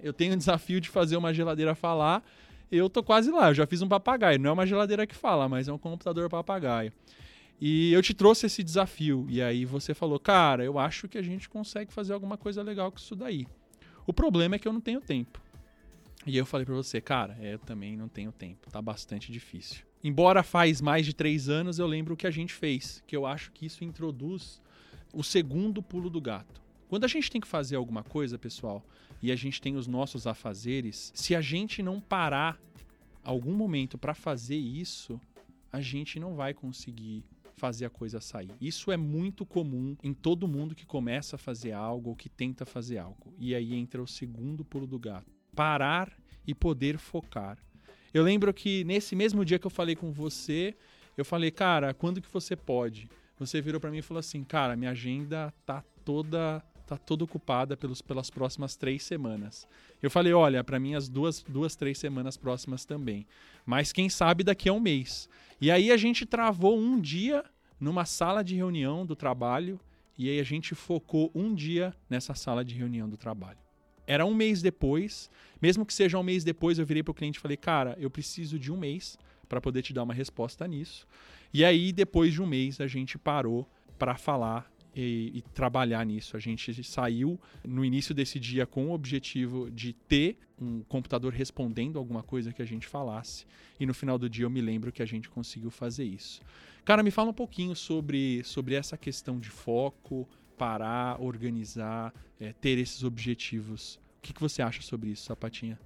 Eu 0.02 0.12
tenho 0.12 0.34
o 0.34 0.36
desafio 0.36 0.80
de 0.80 0.88
fazer 0.88 1.16
uma 1.16 1.32
geladeira 1.32 1.74
falar. 1.74 2.24
Eu 2.70 2.90
tô 2.90 3.02
quase 3.02 3.30
lá, 3.30 3.50
eu 3.50 3.54
já 3.54 3.66
fiz 3.66 3.82
um 3.82 3.88
papagaio. 3.88 4.38
Não 4.38 4.50
é 4.50 4.52
uma 4.52 4.66
geladeira 4.66 5.06
que 5.06 5.14
fala, 5.14 5.48
mas 5.48 5.68
é 5.68 5.72
um 5.72 5.78
computador 5.78 6.28
papagaio. 6.28 6.92
E 7.60 7.92
eu 7.92 8.02
te 8.02 8.12
trouxe 8.12 8.46
esse 8.46 8.62
desafio. 8.62 9.26
E 9.28 9.40
aí 9.40 9.64
você 9.64 9.94
falou, 9.94 10.18
cara, 10.18 10.64
eu 10.64 10.78
acho 10.78 11.06
que 11.06 11.16
a 11.16 11.22
gente 11.22 11.48
consegue 11.48 11.92
fazer 11.92 12.12
alguma 12.12 12.36
coisa 12.36 12.62
legal 12.62 12.90
com 12.90 12.98
isso 12.98 13.14
daí. 13.14 13.46
O 14.06 14.12
problema 14.12 14.56
é 14.56 14.58
que 14.58 14.66
eu 14.66 14.72
não 14.72 14.80
tenho 14.80 15.00
tempo. 15.00 15.40
E 16.26 16.36
eu 16.36 16.46
falei 16.46 16.64
para 16.64 16.74
você, 16.74 17.00
cara, 17.00 17.36
é, 17.40 17.54
eu 17.54 17.58
também 17.58 17.96
não 17.96 18.08
tenho 18.08 18.30
tempo, 18.30 18.70
tá 18.70 18.80
bastante 18.80 19.30
difícil. 19.32 19.84
Embora 20.04 20.42
faz 20.42 20.80
mais 20.80 21.04
de 21.04 21.12
três 21.12 21.48
anos, 21.48 21.78
eu 21.78 21.86
lembro 21.86 22.14
o 22.14 22.16
que 22.16 22.26
a 22.26 22.30
gente 22.30 22.52
fez, 22.52 23.02
que 23.06 23.16
eu 23.16 23.26
acho 23.26 23.50
que 23.52 23.66
isso 23.66 23.84
introduz 23.84 24.60
o 25.12 25.22
segundo 25.22 25.82
pulo 25.82 26.08
do 26.08 26.20
gato. 26.20 26.61
Quando 26.92 27.04
a 27.04 27.08
gente 27.08 27.30
tem 27.30 27.40
que 27.40 27.48
fazer 27.48 27.76
alguma 27.76 28.04
coisa, 28.04 28.38
pessoal, 28.38 28.84
e 29.22 29.32
a 29.32 29.34
gente 29.34 29.62
tem 29.62 29.76
os 29.76 29.86
nossos 29.86 30.26
afazeres, 30.26 31.10
se 31.14 31.34
a 31.34 31.40
gente 31.40 31.82
não 31.82 31.98
parar 31.98 32.60
algum 33.24 33.54
momento 33.54 33.96
para 33.96 34.12
fazer 34.12 34.56
isso, 34.56 35.18
a 35.72 35.80
gente 35.80 36.20
não 36.20 36.34
vai 36.34 36.52
conseguir 36.52 37.24
fazer 37.56 37.86
a 37.86 37.88
coisa 37.88 38.20
sair. 38.20 38.50
Isso 38.60 38.92
é 38.92 38.98
muito 38.98 39.46
comum 39.46 39.96
em 40.02 40.12
todo 40.12 40.46
mundo 40.46 40.74
que 40.74 40.84
começa 40.84 41.36
a 41.36 41.38
fazer 41.38 41.72
algo 41.72 42.10
ou 42.10 42.14
que 42.14 42.28
tenta 42.28 42.66
fazer 42.66 42.98
algo. 42.98 43.32
E 43.38 43.54
aí 43.54 43.74
entra 43.74 44.02
o 44.02 44.06
segundo 44.06 44.62
pulo 44.62 44.86
do 44.86 44.98
gato 44.98 45.32
parar 45.56 46.12
e 46.46 46.54
poder 46.54 46.98
focar. 46.98 47.56
Eu 48.12 48.22
lembro 48.22 48.52
que 48.52 48.84
nesse 48.84 49.16
mesmo 49.16 49.46
dia 49.46 49.58
que 49.58 49.66
eu 49.66 49.70
falei 49.70 49.96
com 49.96 50.12
você, 50.12 50.76
eu 51.16 51.24
falei, 51.24 51.50
cara, 51.50 51.94
quando 51.94 52.20
que 52.20 52.30
você 52.30 52.54
pode? 52.54 53.08
Você 53.38 53.62
virou 53.62 53.80
para 53.80 53.90
mim 53.90 54.00
e 54.00 54.02
falou 54.02 54.18
assim, 54.18 54.44
cara, 54.44 54.76
minha 54.76 54.90
agenda 54.90 55.54
tá 55.64 55.82
toda 56.04 56.62
tá 56.96 57.04
toda 57.04 57.24
ocupada 57.24 57.76
pelos, 57.76 58.02
pelas 58.02 58.30
próximas 58.30 58.76
três 58.76 59.02
semanas. 59.02 59.66
Eu 60.02 60.10
falei, 60.10 60.32
olha, 60.32 60.62
para 60.62 60.78
mim 60.78 60.94
as 60.94 61.08
duas, 61.08 61.42
duas, 61.42 61.76
três 61.76 61.98
semanas 61.98 62.36
próximas 62.36 62.84
também. 62.84 63.26
Mas 63.64 63.92
quem 63.92 64.08
sabe 64.08 64.44
daqui 64.44 64.68
a 64.68 64.72
um 64.72 64.80
mês. 64.80 65.28
E 65.60 65.70
aí 65.70 65.90
a 65.90 65.96
gente 65.96 66.26
travou 66.26 66.78
um 66.78 67.00
dia 67.00 67.44
numa 67.78 68.04
sala 68.04 68.42
de 68.42 68.54
reunião 68.54 69.04
do 69.06 69.16
trabalho 69.16 69.80
e 70.16 70.28
aí 70.28 70.38
a 70.38 70.44
gente 70.44 70.74
focou 70.74 71.30
um 71.34 71.54
dia 71.54 71.94
nessa 72.08 72.34
sala 72.34 72.64
de 72.64 72.74
reunião 72.74 73.08
do 73.08 73.16
trabalho. 73.16 73.58
Era 74.06 74.26
um 74.26 74.34
mês 74.34 74.60
depois, 74.60 75.30
mesmo 75.60 75.86
que 75.86 75.94
seja 75.94 76.18
um 76.18 76.22
mês 76.22 76.44
depois, 76.44 76.78
eu 76.78 76.86
virei 76.86 77.02
para 77.02 77.12
o 77.12 77.14
cliente 77.14 77.38
e 77.38 77.40
falei, 77.40 77.56
cara, 77.56 77.96
eu 77.98 78.10
preciso 78.10 78.58
de 78.58 78.70
um 78.70 78.76
mês 78.76 79.16
para 79.48 79.60
poder 79.60 79.82
te 79.82 79.92
dar 79.92 80.02
uma 80.02 80.14
resposta 80.14 80.66
nisso. 80.66 81.06
E 81.54 81.64
aí, 81.64 81.92
depois 81.92 82.32
de 82.32 82.42
um 82.42 82.46
mês, 82.46 82.80
a 82.80 82.86
gente 82.86 83.18
parou 83.18 83.68
para 83.98 84.16
falar 84.16 84.70
e, 84.94 85.32
e, 85.34 85.42
trabalhar 85.54 86.04
nisso. 86.04 86.36
A 86.36 86.40
gente 86.40 86.82
saiu 86.84 87.40
no 87.66 87.84
início 87.84 88.14
desse 88.14 88.38
dia 88.38 88.66
com 88.66 88.88
o 88.88 88.92
objetivo 88.92 89.70
de 89.70 89.92
ter 89.92 90.38
um 90.60 90.82
computador 90.82 91.32
respondendo 91.32 91.98
alguma 91.98 92.22
coisa 92.22 92.52
que 92.52 92.62
a 92.62 92.64
gente 92.64 92.86
falasse. 92.86 93.46
E 93.80 93.86
no 93.86 93.94
final 93.94 94.18
do 94.18 94.28
dia 94.28 94.44
eu 94.44 94.50
me 94.50 94.60
lembro 94.60 94.92
que 94.92 95.02
a 95.02 95.06
gente 95.06 95.28
conseguiu 95.28 95.70
fazer 95.70 96.04
isso. 96.04 96.40
Cara, 96.84 97.02
me 97.02 97.10
fala 97.10 97.30
um 97.30 97.34
pouquinho 97.34 97.74
sobre, 97.74 98.42
sobre 98.44 98.74
essa 98.74 98.96
questão 98.96 99.38
de 99.38 99.48
foco, 99.48 100.28
parar, 100.56 101.20
organizar, 101.20 102.12
é, 102.38 102.52
ter 102.52 102.78
esses 102.78 103.02
objetivos. 103.02 103.96
O 104.18 104.22
que, 104.22 104.32
que 104.32 104.40
você 104.40 104.62
acha 104.62 104.82
sobre 104.82 105.10
isso, 105.10 105.24
Sapatinha? 105.24 105.78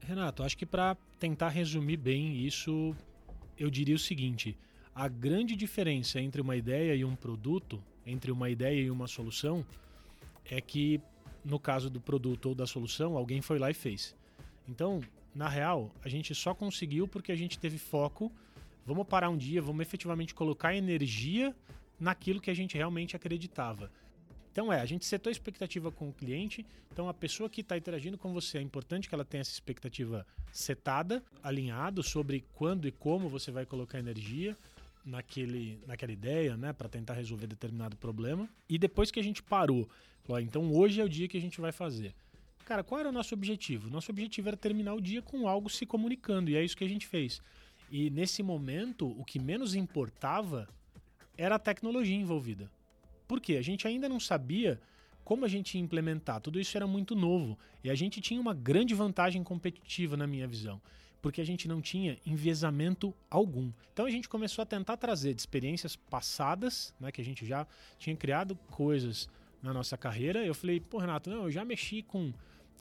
Renato, 0.00 0.42
acho 0.42 0.56
que 0.56 0.64
para 0.64 0.96
tentar 1.18 1.48
resumir 1.48 1.96
bem 1.96 2.36
isso, 2.46 2.94
eu 3.58 3.68
diria 3.68 3.96
o 3.96 3.98
seguinte: 3.98 4.56
a 4.94 5.08
grande 5.08 5.54
diferença 5.54 6.20
entre 6.20 6.40
uma 6.40 6.56
ideia 6.56 6.94
e 6.94 7.04
um 7.04 7.14
produto, 7.14 7.82
entre 8.08 8.30
uma 8.32 8.48
ideia 8.50 8.80
e 8.80 8.90
uma 8.90 9.06
solução, 9.06 9.64
é 10.44 10.60
que 10.60 11.00
no 11.44 11.58
caso 11.58 11.88
do 11.88 12.00
produto 12.00 12.46
ou 12.46 12.54
da 12.54 12.66
solução, 12.66 13.16
alguém 13.16 13.40
foi 13.40 13.58
lá 13.58 13.70
e 13.70 13.74
fez. 13.74 14.14
Então, 14.68 15.00
na 15.34 15.48
real, 15.48 15.90
a 16.02 16.08
gente 16.08 16.34
só 16.34 16.54
conseguiu 16.54 17.06
porque 17.06 17.32
a 17.32 17.36
gente 17.36 17.58
teve 17.58 17.78
foco. 17.78 18.32
Vamos 18.84 19.06
parar 19.06 19.30
um 19.30 19.36
dia, 19.36 19.62
vamos 19.62 19.82
efetivamente 19.82 20.34
colocar 20.34 20.74
energia 20.74 21.54
naquilo 21.98 22.40
que 22.40 22.50
a 22.50 22.54
gente 22.54 22.76
realmente 22.76 23.16
acreditava. 23.16 23.90
Então 24.50 24.72
é, 24.72 24.80
a 24.80 24.86
gente 24.86 25.04
setou 25.04 25.30
a 25.30 25.32
expectativa 25.32 25.92
com 25.92 26.08
o 26.08 26.12
cliente, 26.12 26.66
então 26.90 27.08
a 27.08 27.14
pessoa 27.14 27.48
que 27.48 27.60
está 27.60 27.76
interagindo 27.76 28.18
com 28.18 28.32
você 28.32 28.58
é 28.58 28.60
importante 28.60 29.08
que 29.08 29.14
ela 29.14 29.24
tenha 29.24 29.42
essa 29.42 29.52
expectativa 29.52 30.26
setada, 30.50 31.22
alinhado 31.42 32.02
sobre 32.02 32.44
quando 32.54 32.88
e 32.88 32.90
como 32.90 33.28
você 33.28 33.52
vai 33.52 33.64
colocar 33.64 33.98
energia 34.00 34.56
naquele, 35.08 35.80
naquela 35.86 36.12
ideia, 36.12 36.56
né, 36.56 36.72
para 36.72 36.88
tentar 36.88 37.14
resolver 37.14 37.46
determinado 37.46 37.96
problema. 37.96 38.48
E 38.68 38.78
depois 38.78 39.10
que 39.10 39.18
a 39.18 39.22
gente 39.22 39.42
parou, 39.42 39.88
falou, 40.22 40.40
então 40.40 40.72
hoje 40.72 41.00
é 41.00 41.04
o 41.04 41.08
dia 41.08 41.26
que 41.26 41.36
a 41.36 41.40
gente 41.40 41.60
vai 41.60 41.72
fazer. 41.72 42.14
Cara, 42.64 42.84
qual 42.84 43.00
era 43.00 43.08
o 43.08 43.12
nosso 43.12 43.34
objetivo? 43.34 43.88
Nosso 43.88 44.10
objetivo 44.10 44.48
era 44.48 44.56
terminar 44.56 44.94
o 44.94 45.00
dia 45.00 45.22
com 45.22 45.48
algo 45.48 45.70
se 45.70 45.86
comunicando, 45.86 46.50
e 46.50 46.56
é 46.56 46.62
isso 46.62 46.76
que 46.76 46.84
a 46.84 46.88
gente 46.88 47.06
fez. 47.06 47.40
E 47.90 48.10
nesse 48.10 48.42
momento, 48.42 49.08
o 49.18 49.24
que 49.24 49.38
menos 49.38 49.74
importava 49.74 50.68
era 51.36 51.54
a 51.54 51.58
tecnologia 51.58 52.16
envolvida. 52.16 52.70
Por 53.26 53.40
quê? 53.40 53.56
A 53.56 53.62
gente 53.62 53.86
ainda 53.86 54.08
não 54.08 54.20
sabia 54.20 54.78
como 55.24 55.44
a 55.44 55.48
gente 55.48 55.76
ia 55.76 55.80
implementar. 55.80 56.40
Tudo 56.40 56.60
isso 56.60 56.76
era 56.76 56.86
muito 56.86 57.14
novo. 57.14 57.58
E 57.82 57.90
a 57.90 57.94
gente 57.94 58.20
tinha 58.20 58.40
uma 58.40 58.54
grande 58.54 58.94
vantagem 58.94 59.42
competitiva, 59.42 60.16
na 60.16 60.26
minha 60.26 60.46
visão. 60.46 60.80
Porque 61.20 61.40
a 61.40 61.44
gente 61.44 61.66
não 61.66 61.80
tinha 61.80 62.18
enviesamento 62.24 63.14
algum. 63.28 63.72
Então 63.92 64.06
a 64.06 64.10
gente 64.10 64.28
começou 64.28 64.62
a 64.62 64.66
tentar 64.66 64.96
trazer 64.96 65.34
de 65.34 65.40
experiências 65.40 65.96
passadas, 65.96 66.94
né, 67.00 67.10
que 67.10 67.20
a 67.20 67.24
gente 67.24 67.44
já 67.44 67.66
tinha 67.98 68.16
criado 68.16 68.54
coisas 68.70 69.28
na 69.62 69.72
nossa 69.72 69.96
carreira. 69.96 70.44
Eu 70.44 70.54
falei, 70.54 70.80
pô, 70.80 70.98
Renato, 70.98 71.28
não, 71.28 71.44
eu 71.44 71.50
já 71.50 71.64
mexi 71.64 72.02
com, 72.02 72.32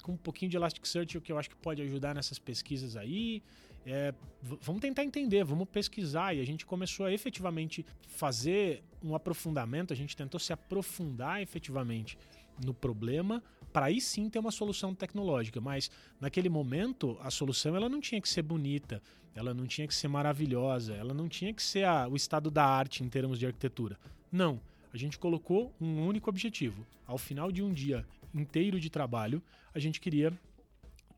com 0.04 0.14
um 0.14 0.18
pouquinho 0.18 0.52
de 0.52 0.58
Elasticsearch, 0.58 1.18
o 1.18 1.22
que 1.22 1.32
eu 1.32 1.40
acho 1.40 1.50
que 1.50 1.56
pode 1.56 1.82
ajudar 1.82 2.14
nessas 2.14 2.38
pesquisas 2.38 2.96
aí 2.96 3.42
é, 3.90 4.14
vamos 4.62 4.82
tentar 4.82 5.06
entender, 5.06 5.46
vamos 5.46 5.66
pesquisar. 5.70 6.36
E 6.36 6.42
a 6.42 6.46
gente 6.46 6.66
começou 6.66 7.06
a 7.06 7.14
efetivamente 7.14 7.86
fazer 8.06 8.84
um 9.02 9.16
aprofundamento, 9.16 9.94
a 9.94 9.96
gente 9.96 10.16
tentou 10.16 10.38
se 10.42 10.52
aprofundar 10.52 11.42
efetivamente 11.42 12.18
no 12.66 12.74
problema 12.74 13.42
para 13.72 13.88
aí 13.88 14.02
sim 14.02 14.30
ter 14.30 14.40
uma 14.40 14.52
solução 14.52 14.94
tecnológica. 14.94 15.62
Mas 15.62 15.92
naquele 16.20 16.50
momento 16.50 17.18
a 17.22 17.30
solução 17.30 17.76
ela 17.76 17.90
não 17.90 18.00
tinha 18.00 18.22
que 18.22 18.30
ser 18.30 18.42
bonita, 18.42 19.02
ela 19.36 19.54
não 19.54 19.68
tinha 19.68 19.88
que 19.88 19.94
ser 19.94 20.08
maravilhosa, 20.08 20.96
ela 20.96 21.14
não 21.14 21.30
tinha 21.30 21.54
que 21.54 21.62
ser 21.62 21.86
a, 21.86 22.08
o 22.08 22.16
estado 22.16 22.50
da 22.50 22.66
arte 22.66 23.04
em 23.04 23.10
termos 23.10 23.38
de 23.40 23.46
arquitetura. 23.46 23.98
Não. 24.32 24.60
A 24.94 24.98
gente 24.98 25.20
colocou 25.20 25.74
um 25.80 26.08
único 26.08 26.30
objetivo. 26.30 26.86
Ao 27.06 27.18
final 27.18 27.52
de 27.52 27.62
um 27.62 27.72
dia 27.72 28.06
inteiro 28.34 28.80
de 28.80 28.90
trabalho, 28.90 29.44
a 29.74 29.80
gente 29.80 30.00
queria 30.00 30.34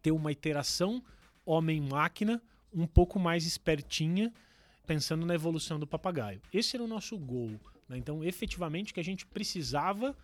ter 0.02 0.12
uma 0.12 0.32
iteração 0.32 1.02
homem-máquina 1.46 2.42
um 2.74 2.86
pouco 2.86 3.20
mais 3.20 3.46
espertinha, 3.46 4.34
pensando 4.86 5.26
na 5.26 5.34
evolução 5.34 5.80
do 5.80 5.88
papagaio. 5.88 6.42
Esse 6.54 6.76
era 6.76 6.84
o 6.84 6.88
nosso 6.88 7.18
gol. 7.18 7.60
Né? 7.88 7.98
Então, 7.98 8.24
efetivamente, 8.24 8.92
o 8.92 8.94
que 8.94 9.00
a 9.00 9.04
gente 9.04 9.26
precisava 9.26 10.16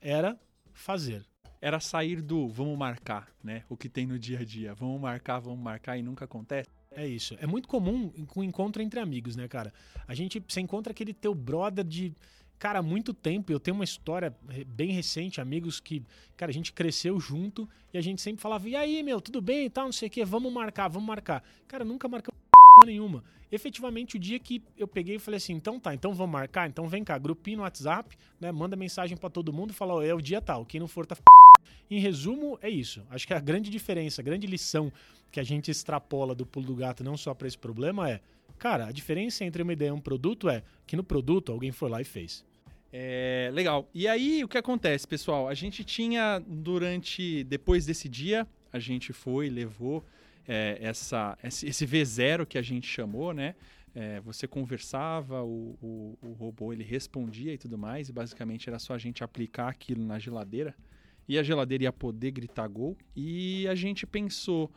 era 0.00 0.38
fazer. 0.72 1.24
Era 1.60 1.80
sair 1.80 2.20
do 2.20 2.48
vamos 2.48 2.78
marcar, 2.78 3.28
né? 3.42 3.64
O 3.68 3.76
que 3.76 3.88
tem 3.88 4.06
no 4.06 4.18
dia 4.18 4.40
a 4.40 4.44
dia. 4.44 4.74
Vamos 4.74 5.00
marcar, 5.00 5.38
vamos 5.38 5.60
marcar 5.60 5.96
e 5.96 6.02
nunca 6.02 6.24
acontece. 6.24 6.68
É 6.90 7.06
isso. 7.06 7.36
É 7.40 7.46
muito 7.46 7.68
comum 7.68 8.10
com 8.28 8.40
um 8.40 8.44
encontro 8.44 8.82
entre 8.82 9.00
amigos, 9.00 9.36
né, 9.36 9.48
cara? 9.48 9.72
A 10.06 10.14
gente 10.14 10.42
você 10.46 10.60
encontra 10.60 10.92
aquele 10.92 11.12
teu 11.12 11.34
brother 11.34 11.84
de 11.84 12.12
Cara, 12.58 12.82
muito 12.82 13.12
tempo, 13.12 13.52
eu 13.52 13.60
tenho 13.60 13.74
uma 13.74 13.84
história 13.84 14.34
bem 14.68 14.90
recente, 14.90 15.42
amigos 15.42 15.78
que, 15.78 16.02
cara, 16.36 16.50
a 16.50 16.54
gente 16.54 16.72
cresceu 16.72 17.20
junto 17.20 17.68
e 17.92 17.98
a 17.98 18.00
gente 18.00 18.22
sempre 18.22 18.40
falava, 18.40 18.66
e 18.66 18.74
aí, 18.74 19.02
meu, 19.02 19.20
tudo 19.20 19.42
bem 19.42 19.66
e 19.66 19.70
tal, 19.70 19.84
não 19.84 19.92
sei 19.92 20.08
o 20.08 20.10
quê, 20.10 20.24
vamos 20.24 20.50
marcar, 20.50 20.88
vamos 20.88 21.06
marcar. 21.06 21.44
Cara, 21.68 21.84
nunca 21.84 22.08
marcamos 22.08 22.40
nenhuma. 22.86 23.22
Efetivamente, 23.52 24.16
o 24.16 24.18
dia 24.18 24.38
que 24.38 24.62
eu 24.76 24.88
peguei 24.88 25.16
e 25.16 25.18
falei 25.18 25.36
assim, 25.36 25.52
então 25.52 25.78
tá, 25.78 25.92
então 25.92 26.14
vamos 26.14 26.32
marcar, 26.32 26.66
então 26.66 26.88
vem 26.88 27.04
cá, 27.04 27.18
grupinho 27.18 27.58
no 27.58 27.62
WhatsApp, 27.62 28.16
né, 28.40 28.50
manda 28.50 28.74
mensagem 28.74 29.18
para 29.18 29.28
todo 29.28 29.52
mundo, 29.52 29.74
fala, 29.74 30.04
é 30.04 30.14
o 30.14 30.20
dia 30.20 30.40
tal, 30.40 30.64
quem 30.64 30.80
não 30.80 30.88
for 30.88 31.04
tá 31.04 31.14
Em 31.90 31.98
resumo, 31.98 32.58
é 32.62 32.70
isso. 32.70 33.02
Acho 33.10 33.26
que 33.26 33.34
a 33.34 33.40
grande 33.40 33.70
diferença, 33.70 34.20
a 34.20 34.24
grande 34.24 34.46
lição 34.46 34.92
que 35.30 35.40
a 35.40 35.44
gente 35.44 35.70
extrapola 35.70 36.34
do 36.34 36.46
pulo 36.46 36.66
do 36.66 36.74
gato 36.74 37.04
não 37.04 37.16
só 37.16 37.34
para 37.34 37.46
esse 37.46 37.58
problema 37.58 38.10
é 38.10 38.20
Cara, 38.58 38.86
a 38.86 38.92
diferença 38.92 39.44
entre 39.44 39.62
uma 39.62 39.72
ideia 39.72 39.90
e 39.90 39.92
um 39.92 40.00
produto 40.00 40.48
é 40.48 40.62
que 40.86 40.96
no 40.96 41.04
produto 41.04 41.52
alguém 41.52 41.72
foi 41.72 41.90
lá 41.90 42.00
e 42.00 42.04
fez. 42.04 42.44
É, 42.92 43.50
legal. 43.52 43.88
E 43.92 44.08
aí, 44.08 44.42
o 44.42 44.48
que 44.48 44.56
acontece, 44.56 45.06
pessoal? 45.06 45.48
A 45.48 45.54
gente 45.54 45.84
tinha, 45.84 46.42
durante. 46.46 47.44
Depois 47.44 47.84
desse 47.84 48.08
dia, 48.08 48.46
a 48.72 48.78
gente 48.78 49.12
foi, 49.12 49.50
levou 49.50 50.04
é, 50.48 50.78
essa, 50.80 51.36
esse 51.42 51.86
V0 51.86 52.46
que 52.46 52.56
a 52.56 52.62
gente 52.62 52.86
chamou, 52.86 53.34
né? 53.34 53.54
É, 53.94 54.20
você 54.20 54.46
conversava, 54.46 55.42
o, 55.42 55.76
o, 55.82 56.18
o, 56.22 56.32
robô 56.32 56.70
ele 56.70 56.84
respondia 56.84 57.54
e 57.54 57.58
tudo 57.58 57.78
mais, 57.78 58.10
e 58.10 58.12
basicamente 58.12 58.68
era 58.68 58.78
só 58.78 58.92
a 58.92 58.98
gente 58.98 59.24
aplicar 59.24 59.68
aquilo 59.68 60.04
na 60.04 60.18
geladeira 60.18 60.74
e 61.28 61.38
a 61.38 61.42
geladeira 61.42 61.84
ia 61.84 61.92
poder 61.92 62.30
gritar 62.30 62.68
gol. 62.68 62.96
E 63.14 63.66
a 63.68 63.74
gente 63.74 64.06
pensou: 64.06 64.70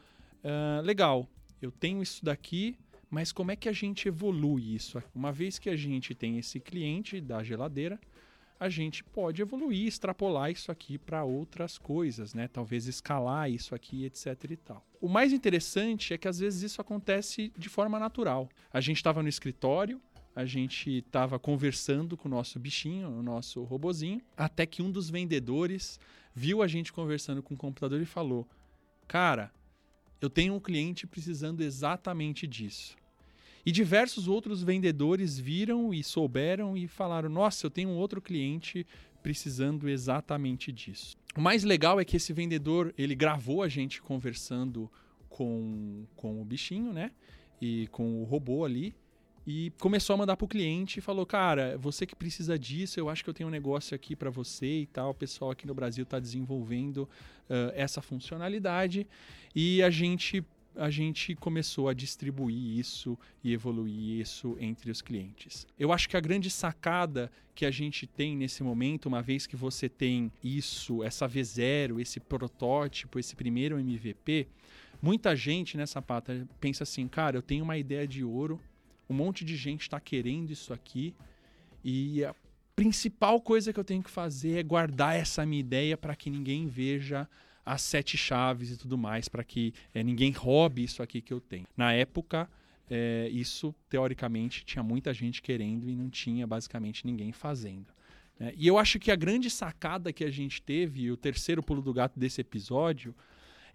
uh, 0.44 0.82
legal, 0.84 1.28
eu 1.62 1.72
tenho 1.72 2.02
isso 2.02 2.24
daqui, 2.24 2.78
mas 3.10 3.32
como 3.32 3.52
é 3.52 3.56
que 3.56 3.68
a 3.70 3.74
gente 3.74 4.08
evolui 4.08 4.76
isso? 4.76 5.02
Uma 5.14 5.32
vez 5.32 5.58
que 5.60 5.70
a 5.70 5.76
gente 5.76 6.14
tem 6.14 6.38
esse 6.38 6.60
cliente 6.60 7.20
da 7.20 7.44
geladeira, 7.44 8.00
a 8.60 8.68
gente 8.68 9.04
pode 9.04 9.42
evoluir, 9.42 9.88
extrapolar 9.88 10.52
isso 10.52 10.70
aqui 10.72 10.98
para 10.98 11.24
outras 11.24 11.78
coisas, 11.78 12.34
né? 12.34 12.48
Talvez 12.48 12.88
escalar 12.88 13.50
isso 13.50 13.74
aqui, 13.74 14.04
etc 14.04 14.52
e 14.52 14.58
tal. 14.58 14.86
O 15.00 15.08
mais 15.08 15.32
interessante 15.32 16.14
é 16.14 16.18
que 16.18 16.28
às 16.28 16.40
vezes 16.40 16.62
isso 16.64 16.82
acontece 16.82 17.54
de 17.58 17.70
forma 17.70 17.98
natural. 17.98 18.50
A 18.72 18.82
gente 18.82 18.98
estava 18.98 19.24
no 19.24 19.30
escritório, 19.30 20.02
a 20.40 20.46
gente 20.46 20.90
estava 21.00 21.38
conversando 21.38 22.16
com 22.16 22.30
o 22.30 22.32
nosso 22.32 22.58
bichinho, 22.58 23.10
o 23.10 23.22
nosso 23.22 23.62
robozinho, 23.64 24.22
até 24.38 24.66
que 24.66 24.82
um 24.82 24.90
dos 24.90 25.10
vendedores 25.10 26.00
viu 26.34 26.62
a 26.62 26.68
gente 26.68 26.94
conversando 26.94 27.44
com 27.44 27.56
o 27.56 27.58
computador 27.58 28.02
e 28.02 28.06
falou: 28.06 28.48
"Cara, 29.06 29.52
eu 30.22 30.30
tenho 30.30 30.54
um 30.54 30.60
cliente 30.60 31.06
precisando 31.06 31.62
exatamente 31.62 32.48
disso. 32.48 32.96
E 33.66 33.72
diversos 33.72 34.30
outros 34.30 34.64
vendedores 34.64 35.38
viram 35.38 35.94
e 35.94 36.02
souberam 36.04 36.78
e 36.78 36.88
falaram: 36.88 37.30
Nossa, 37.30 37.66
eu 37.66 37.70
tenho 37.70 37.90
um 37.90 37.98
outro 37.98 38.22
cliente 38.22 38.88
precisando 39.22 39.90
exatamente 39.90 40.72
disso. 40.72 41.18
O 41.36 41.42
mais 41.42 41.66
legal 41.66 42.00
é 42.00 42.06
que 42.06 42.16
esse 42.16 42.32
vendedor 42.32 42.94
ele 42.98 43.14
gravou 43.14 43.62
a 43.62 43.68
gente 43.68 44.02
conversando 44.02 44.90
com, 45.28 46.06
com 46.16 46.42
o 46.42 46.46
bichinho, 46.46 46.94
né? 46.94 47.12
E 47.62 47.88
com 47.88 48.22
o 48.22 48.24
robô 48.24 48.64
ali. 48.64 48.96
E 49.52 49.72
começou 49.80 50.14
a 50.14 50.18
mandar 50.18 50.38
para 50.38 50.46
o 50.46 50.48
cliente 50.48 51.00
e 51.00 51.02
falou: 51.02 51.26
Cara, 51.26 51.76
você 51.76 52.06
que 52.06 52.16
precisa 52.16 52.58
disso, 52.60 53.00
eu 53.00 53.10
acho 53.10 53.24
que 53.24 53.32
eu 53.32 53.34
tenho 53.34 53.50
um 53.50 53.52
negócio 53.52 53.96
aqui 53.96 54.16
para 54.16 54.30
você 54.30 54.82
e 54.82 54.86
tal. 54.86 55.10
O 55.10 55.14
pessoal 55.16 55.50
aqui 55.50 55.66
no 55.66 55.74
Brasil 55.74 56.04
está 56.04 56.20
desenvolvendo 56.20 56.98
uh, 57.50 57.74
essa 57.74 58.00
funcionalidade. 58.00 59.08
E 59.56 59.82
a 59.82 59.90
gente 59.90 60.46
a 60.76 60.92
gente 60.92 61.34
começou 61.34 61.90
a 61.90 61.96
distribuir 61.96 62.78
isso 62.78 63.18
e 63.44 63.52
evoluir 63.52 64.22
isso 64.22 64.56
entre 64.60 64.92
os 64.92 65.02
clientes. 65.02 65.66
Eu 65.80 65.92
acho 65.92 66.08
que 66.08 66.16
a 66.16 66.20
grande 66.20 66.52
sacada 66.52 67.32
que 67.56 67.66
a 67.66 67.72
gente 67.72 68.06
tem 68.06 68.38
nesse 68.38 68.62
momento, 68.62 69.08
uma 69.08 69.22
vez 69.22 69.48
que 69.48 69.56
você 69.56 69.90
tem 69.90 70.32
isso, 70.44 71.04
essa 71.04 71.28
V0, 71.28 72.00
esse 72.00 72.20
protótipo, 72.20 73.18
esse 73.18 73.36
primeiro 73.36 73.80
MVP, 73.80 74.48
muita 75.02 75.36
gente 75.36 75.76
nessa 75.76 76.04
pata 76.04 76.48
pensa 76.62 76.84
assim, 76.84 77.08
cara, 77.08 77.36
eu 77.36 77.42
tenho 77.42 77.64
uma 77.64 77.78
ideia 77.78 78.08
de 78.08 78.24
ouro, 78.24 78.62
um 79.10 79.14
monte 79.14 79.44
de 79.44 79.56
gente 79.56 79.82
está 79.82 80.00
querendo 80.00 80.52
isso 80.52 80.74
aqui 80.74 81.16
e 81.84 82.24
a 82.24 82.36
principal 82.76 83.42
coisa 83.42 83.74
que 83.74 83.80
eu 83.80 83.84
tenho 83.84 84.04
que 84.04 84.10
fazer 84.10 84.60
é 84.60 84.64
guardar 84.64 85.16
essa 85.16 85.46
minha 85.46 85.60
ideia 85.60 85.98
para 85.98 86.16
que 86.16 86.30
ninguém 86.30 86.68
veja 86.68 87.28
as 87.66 87.82
sete 87.82 88.18
chaves 88.18 88.72
e 88.72 88.78
tudo 88.78 88.98
mais 88.98 89.28
para 89.28 89.44
que 89.44 89.74
é, 89.94 90.04
ninguém 90.04 90.32
roube 90.32 90.84
isso 90.84 91.04
aqui 91.04 91.22
que 91.22 91.34
eu 91.34 91.42
tenho. 91.42 91.68
Na 91.76 91.92
época, 91.94 92.50
é, 92.90 93.30
isso 93.32 93.76
teoricamente 93.90 94.64
tinha 94.64 94.82
muita 94.82 95.14
gente 95.14 95.42
querendo 95.42 95.90
e 95.90 95.96
não 95.96 96.10
tinha 96.10 96.48
basicamente 96.48 97.06
ninguém 97.06 97.32
fazendo. 97.32 97.88
Né? 98.40 98.54
E 98.56 98.66
eu 98.66 98.78
acho 98.78 98.98
que 98.98 99.12
a 99.12 99.16
grande 99.16 99.50
sacada 99.50 100.12
que 100.14 100.24
a 100.24 100.32
gente 100.32 100.62
teve, 100.62 101.12
o 101.12 101.18
terceiro 101.18 101.62
pulo 101.62 101.82
do 101.82 101.94
gato 101.94 102.20
desse 102.20 102.42
episódio, 102.42 103.14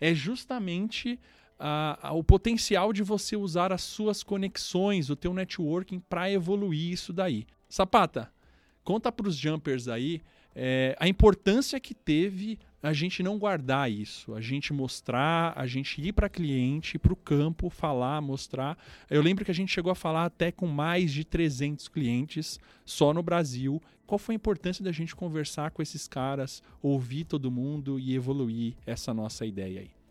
é 0.00 0.14
justamente 0.14 1.20
a, 1.58 2.08
a, 2.08 2.12
o 2.12 2.22
potencial 2.24 2.92
de 2.92 3.02
você 3.02 3.36
usar 3.36 3.72
as 3.72 3.82
suas 3.82 4.22
conexões, 4.22 5.10
o 5.10 5.16
teu 5.16 5.32
networking 5.32 6.00
para 6.00 6.30
evoluir 6.30 6.92
isso 6.92 7.12
daí. 7.12 7.46
Sapata, 7.68 8.32
conta 8.82 9.10
para 9.10 9.28
os 9.28 9.36
jumpers 9.36 9.88
aí 9.88 10.22
é, 10.54 10.96
a 11.00 11.08
importância 11.08 11.80
que 11.80 11.94
teve 11.94 12.58
a 12.80 12.92
gente 12.92 13.22
não 13.22 13.38
guardar 13.38 13.90
isso, 13.90 14.34
a 14.34 14.40
gente 14.42 14.72
mostrar, 14.72 15.54
a 15.56 15.66
gente 15.66 16.00
ir 16.00 16.12
para 16.12 16.28
cliente, 16.28 16.98
para 16.98 17.14
o 17.14 17.16
campo, 17.16 17.70
falar, 17.70 18.20
mostrar. 18.20 18.78
Eu 19.10 19.22
lembro 19.22 19.44
que 19.44 19.50
a 19.50 19.54
gente 19.54 19.72
chegou 19.72 19.90
a 19.90 19.94
falar 19.94 20.26
até 20.26 20.52
com 20.52 20.66
mais 20.66 21.10
de 21.10 21.24
300 21.24 21.88
clientes 21.88 22.60
só 22.84 23.14
no 23.14 23.22
Brasil. 23.22 23.82
Qual 24.06 24.18
foi 24.18 24.34
a 24.34 24.36
importância 24.36 24.84
da 24.84 24.92
gente 24.92 25.16
conversar 25.16 25.70
com 25.70 25.80
esses 25.80 26.06
caras, 26.06 26.62
ouvir 26.82 27.24
todo 27.24 27.50
mundo 27.50 27.98
e 27.98 28.14
evoluir 28.14 28.74
essa 28.86 29.14
nossa 29.14 29.46
ideia 29.46 29.80
aí? 29.80 30.03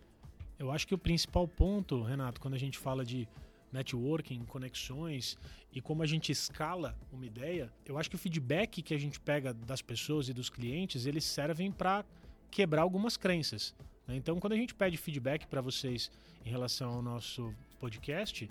Eu 0.64 0.72
acho 0.72 0.88
que 0.88 0.96
o 0.96 0.98
principal 0.98 1.46
ponto, 1.46 2.02
Renato, 2.02 2.40
quando 2.40 2.54
a 2.54 2.58
gente 2.58 2.78
fala 2.78 3.04
de 3.04 3.28
networking, 3.70 4.46
conexões 4.46 5.38
e 5.74 5.82
como 5.82 6.02
a 6.02 6.06
gente 6.06 6.32
escala 6.32 6.98
uma 7.12 7.26
ideia, 7.26 7.70
eu 7.86 7.98
acho 7.98 8.10
que 8.10 8.16
o 8.16 8.20
feedback 8.20 8.82
que 8.82 8.94
a 8.94 8.98
gente 8.98 9.20
pega 9.20 9.54
das 9.54 9.82
pessoas 9.82 10.30
e 10.30 10.34
dos 10.34 10.50
clientes, 10.50 11.06
eles 11.06 11.26
servem 11.26 11.70
para 11.70 12.06
quebrar 12.50 12.84
algumas 12.84 13.18
crenças. 13.18 13.76
Né? 14.08 14.16
Então, 14.16 14.40
quando 14.40 14.54
a 14.54 14.56
gente 14.56 14.74
pede 14.74 14.96
feedback 14.96 15.46
para 15.48 15.60
vocês 15.60 16.10
em 16.46 16.50
relação 16.50 16.94
ao 16.94 17.02
nosso 17.02 17.54
podcast, 17.78 18.50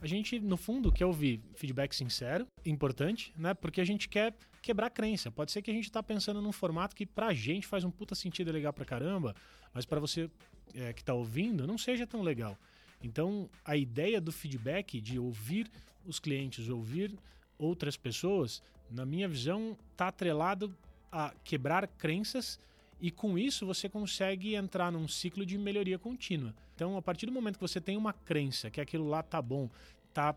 a 0.00 0.06
gente, 0.06 0.38
no 0.38 0.56
fundo, 0.56 0.92
quer 0.92 1.06
ouvir 1.06 1.40
feedback 1.56 1.92
sincero, 1.92 2.46
importante, 2.64 3.34
né? 3.36 3.52
Porque 3.52 3.80
a 3.80 3.84
gente 3.84 4.08
quer 4.08 4.32
quebrar 4.62 4.90
crença. 4.90 5.28
Pode 5.28 5.50
ser 5.50 5.60
que 5.60 5.72
a 5.72 5.74
gente 5.74 5.86
está 5.86 6.00
pensando 6.04 6.40
num 6.40 6.52
formato 6.52 6.94
que 6.94 7.04
pra 7.04 7.34
gente 7.34 7.66
faz 7.66 7.82
um 7.82 7.90
puta 7.90 8.14
sentido 8.14 8.52
legal 8.52 8.72
pra 8.72 8.84
caramba, 8.84 9.34
mas 9.74 9.84
para 9.84 9.98
você 9.98 10.30
é, 10.74 10.92
que 10.92 11.02
está 11.02 11.14
ouvindo 11.14 11.66
não 11.66 11.78
seja 11.78 12.06
tão 12.06 12.22
legal. 12.22 12.56
Então, 13.02 13.48
a 13.64 13.76
ideia 13.76 14.20
do 14.20 14.32
feedback, 14.32 15.00
de 15.00 15.18
ouvir 15.18 15.70
os 16.04 16.18
clientes, 16.18 16.68
ouvir 16.68 17.16
outras 17.58 17.96
pessoas, 17.96 18.62
na 18.90 19.04
minha 19.04 19.28
visão, 19.28 19.76
está 19.92 20.08
atrelado 20.08 20.74
a 21.10 21.32
quebrar 21.44 21.86
crenças 21.86 22.58
e 23.00 23.10
com 23.10 23.38
isso 23.38 23.66
você 23.66 23.88
consegue 23.88 24.54
entrar 24.54 24.90
num 24.90 25.06
ciclo 25.06 25.46
de 25.46 25.56
melhoria 25.56 25.98
contínua. 25.98 26.54
Então, 26.74 26.96
a 26.96 27.02
partir 27.02 27.26
do 27.26 27.32
momento 27.32 27.56
que 27.56 27.60
você 27.60 27.80
tem 27.80 27.96
uma 27.96 28.12
crença 28.12 28.70
que 28.70 28.80
aquilo 28.80 29.08
lá 29.08 29.22
tá 29.22 29.40
bom, 29.40 29.68
tá 30.12 30.34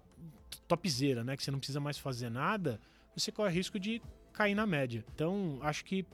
topzera, 0.68 1.24
né, 1.24 1.36
que 1.36 1.44
você 1.44 1.52
não 1.52 1.60
precisa 1.60 1.80
mais 1.80 1.98
fazer 1.98 2.30
nada, 2.30 2.80
você 3.16 3.32
corre 3.32 3.54
risco 3.54 3.80
de 3.80 4.02
cair 4.34 4.56
na 4.56 4.66
média. 4.66 5.04
Então, 5.14 5.60
acho 5.62 5.84
que 5.84 6.06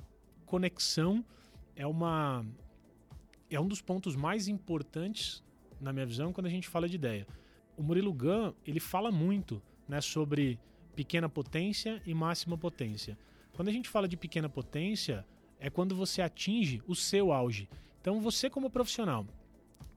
conexão 0.45 1.23
é 1.75 1.85
uma 1.85 2.45
é 3.49 3.59
um 3.59 3.67
dos 3.67 3.81
pontos 3.81 4.15
mais 4.15 4.47
importantes 4.47 5.43
na 5.79 5.93
minha 5.93 6.05
visão 6.05 6.33
quando 6.33 6.47
a 6.47 6.49
gente 6.49 6.67
fala 6.67 6.87
de 6.87 6.95
ideia. 6.95 7.27
O 7.77 7.83
Murilo 7.83 8.13
Gun, 8.13 8.53
ele 8.65 8.79
fala 8.79 9.11
muito, 9.11 9.61
né, 9.87 10.01
sobre 10.01 10.59
pequena 10.95 11.29
potência 11.29 12.01
e 12.05 12.13
máxima 12.13 12.57
potência. 12.57 13.17
Quando 13.53 13.69
a 13.69 13.71
gente 13.71 13.89
fala 13.89 14.07
de 14.07 14.17
pequena 14.17 14.49
potência, 14.49 15.25
é 15.59 15.69
quando 15.69 15.95
você 15.95 16.21
atinge 16.21 16.81
o 16.87 16.95
seu 16.95 17.31
auge. 17.31 17.69
Então, 18.01 18.19
você, 18.21 18.49
como 18.49 18.69
profissional, 18.69 19.25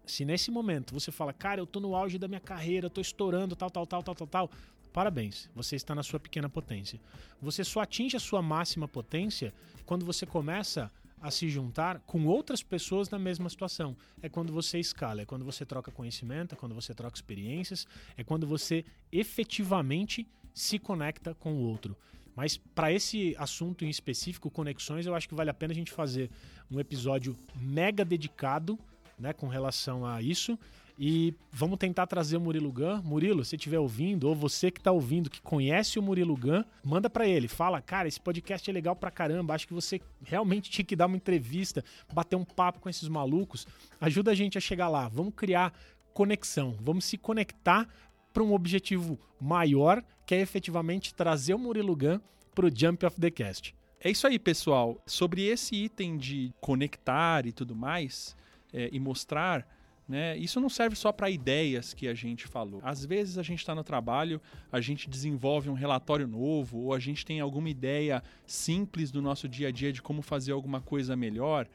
se 0.07 0.25
nesse 0.25 0.51
momento 0.51 0.93
você 0.93 1.11
fala, 1.11 1.33
cara, 1.33 1.61
eu 1.61 1.67
tô 1.67 1.81
no 1.81 1.95
auge 1.95 2.19
da 2.19 2.29
minha 2.29 2.41
carreira, 2.41 2.91
tô 2.91 3.01
estourando, 3.01 3.55
tal, 3.55 3.71
tal, 3.71 3.87
tal, 3.87 4.03
tal, 4.03 4.15
tal, 4.15 4.27
tal, 4.27 4.51
parabéns, 4.93 5.49
você 5.55 5.77
está 5.77 5.95
na 5.95 6.03
sua 6.03 6.19
pequena 6.19 6.49
potência. 6.49 7.01
Você 7.41 7.63
só 7.65 7.81
atinge 7.81 8.17
a 8.17 8.21
sua 8.21 8.43
máxima 8.43 8.89
potência 8.89 9.55
quando 9.87 10.05
você 10.05 10.27
começa 10.27 10.91
a 11.21 11.31
se 11.31 11.49
juntar 11.49 12.01
com 12.01 12.27
outras 12.27 12.63
pessoas 12.63 13.11
na 13.11 13.19
mesma 13.19 13.49
situação. 13.49 13.97
É 14.23 14.29
quando 14.29 14.53
você 14.53 14.79
escala, 14.79 15.23
é 15.23 15.25
quando 15.25 15.45
você 15.45 15.67
troca 15.67 15.91
conhecimento, 15.91 16.55
é 16.55 16.57
quando 16.57 16.75
você 16.75 16.95
troca 16.95 17.17
experiências, 17.17 17.87
é 18.17 18.25
quando 18.25 18.47
você 18.47 18.85
efetivamente 19.13 20.27
se 20.55 20.79
conecta 20.79 21.35
com 21.35 21.55
o 21.55 21.59
outro. 21.59 21.97
Mas 22.35 22.57
para 22.57 22.93
esse 22.93 23.35
assunto 23.39 23.85
em 23.85 23.91
específico, 23.91 24.51
conexões, 24.51 25.07
eu 25.07 25.15
acho 25.15 25.29
que 25.29 25.35
vale 25.35 25.51
a 25.51 25.55
pena 25.55 25.73
a 25.73 25.77
gente 25.77 25.93
fazer 25.93 26.31
um 26.71 26.81
episódio 26.81 27.37
mega 27.57 28.05
dedicado 28.05 28.79
né, 29.19 29.33
com 29.33 29.47
relação 29.47 30.07
a 30.07 30.23
isso. 30.23 30.59
E 31.03 31.33
vamos 31.51 31.79
tentar 31.79 32.07
trazer 32.07 32.37
o 32.37 32.41
Murilo 32.43 32.71
Gun. 32.71 33.01
Murilo, 33.03 33.43
se 33.43 33.57
estiver 33.57 33.79
ouvindo, 33.79 34.29
ou 34.29 34.35
você 34.35 34.71
que 34.71 34.79
está 34.79 34.93
ouvindo, 34.93 35.31
que 35.31 35.41
conhece 35.41 35.99
o 35.99 36.03
Murilo 36.03 36.37
Gun, 36.37 36.63
manda 36.85 37.09
para 37.09 37.27
ele. 37.27 37.49
Fala, 37.49 37.81
cara, 37.81 38.07
esse 38.07 38.21
podcast 38.21 38.69
é 38.69 38.73
legal 38.75 38.95
pra 38.95 39.11
caramba. 39.11 39.55
Acho 39.55 39.67
que 39.67 39.73
você 39.73 39.99
realmente 40.23 40.69
tinha 40.69 40.85
que 40.85 40.95
dar 40.95 41.07
uma 41.07 41.17
entrevista, 41.17 41.83
bater 42.13 42.37
um 42.37 42.45
papo 42.45 42.81
com 42.81 42.89
esses 42.91 43.09
malucos. 43.09 43.67
Ajuda 43.99 44.33
a 44.33 44.35
gente 44.35 44.59
a 44.59 44.61
chegar 44.61 44.91
lá. 44.91 45.09
Vamos 45.09 45.33
criar 45.35 45.73
conexão. 46.13 46.77
Vamos 46.79 47.07
se 47.07 47.17
conectar 47.17 47.89
para 48.31 48.43
um 48.43 48.53
objetivo 48.53 49.19
maior, 49.41 50.05
que 50.27 50.35
é 50.35 50.41
efetivamente 50.43 51.15
trazer 51.15 51.55
o 51.55 51.59
Murilo 51.59 51.97
Gun 51.97 52.21
para 52.55 52.67
o 52.67 52.71
Jump 52.71 53.07
of 53.07 53.19
the 53.19 53.31
Cast. 53.31 53.75
É 53.99 54.11
isso 54.11 54.27
aí, 54.27 54.39
pessoal. 54.39 55.03
Sobre 55.07 55.47
esse 55.47 55.75
item 55.75 56.19
de 56.19 56.53
conectar 56.61 57.47
e 57.47 57.53
tudo 57.53 57.75
mais, 57.75 58.37
é, 58.71 58.91
e 58.93 59.01
mostrar, 59.01 59.67
né, 60.11 60.37
isso 60.37 60.61
não 60.61 60.69
serve 60.69 60.97
só 60.97 61.13
para 61.13 61.31
ideias 61.31 61.95
que 61.95 62.09
a 62.09 62.15
gente 62.15 62.49
falou. 62.49 62.81
Às 62.83 63.05
vezes 63.05 63.39
a 63.39 63.45
gente 63.45 63.61
está 63.61 63.77
no 63.77 63.85
trabalho, 63.85 64.43
a 64.73 64.81
gente 64.81 65.09
desenvolve 65.09 65.71
um 65.71 65.75
relatório 65.75 66.27
novo, 66.27 66.79
ou 66.79 66.93
a 66.93 66.99
gente 66.99 67.25
tem 67.25 67.39
alguma 67.39 67.71
ideia 67.71 68.21
simples 68.45 69.13
do 69.13 69.23
nosso 69.23 69.49
dia 69.49 69.69
a 69.69 69.71
dia 69.71 69.93
de 69.93 70.03
como 70.03 70.21
fazer 70.21 70.51
alguma 70.51 70.81
coisa 70.81 71.15
melhor. 71.15 71.69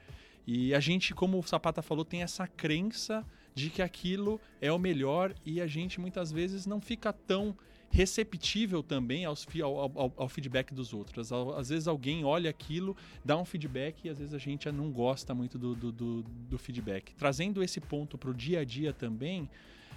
E 0.45 0.75
a 0.75 0.81
gente, 0.81 1.15
como 1.15 1.39
o 1.39 1.43
Sapata 1.43 1.81
falou, 1.81 2.03
tem 2.03 2.23
essa 2.23 2.45
crença 2.45 3.25
de 3.53 3.69
que 3.69 3.81
aquilo 3.81 4.39
é 4.59 4.69
o 4.69 4.77
melhor 4.77 5.33
e 5.45 5.61
a 5.61 5.65
gente 5.65 6.01
muitas 6.01 6.29
vezes 6.29 6.65
não 6.65 6.81
fica 6.81 7.13
tão 7.13 7.55
receptível 7.95 8.83
também 8.83 9.23
aos, 9.23 9.47
ao, 9.63 9.79
ao, 9.79 10.13
ao, 10.17 10.27
feedback 10.27 10.73
dos 10.73 10.93
outros. 10.93 11.31
Às 11.31 11.69
vezes 11.69 11.87
alguém 11.87 12.25
olha 12.25 12.49
aquilo, 12.49 12.95
dá 13.23 13.37
um 13.37 13.45
feedback 13.45 14.03
e 14.03 14.09
às 14.09 14.19
vezes 14.19 14.33
a 14.33 14.37
gente 14.37 14.69
não 14.69 14.91
gosta 14.91 15.33
muito 15.33 15.57
do, 15.57 15.73
do, 15.73 15.91
do, 15.93 16.23
do 16.23 16.57
feedback. 16.57 17.15
Trazendo 17.15 17.63
esse 17.63 17.79
ponto 17.79 18.17
para 18.17 18.29
o 18.29 18.33
dia 18.33 18.59
a 18.59 18.65
dia 18.65 18.91
também, 18.91 19.49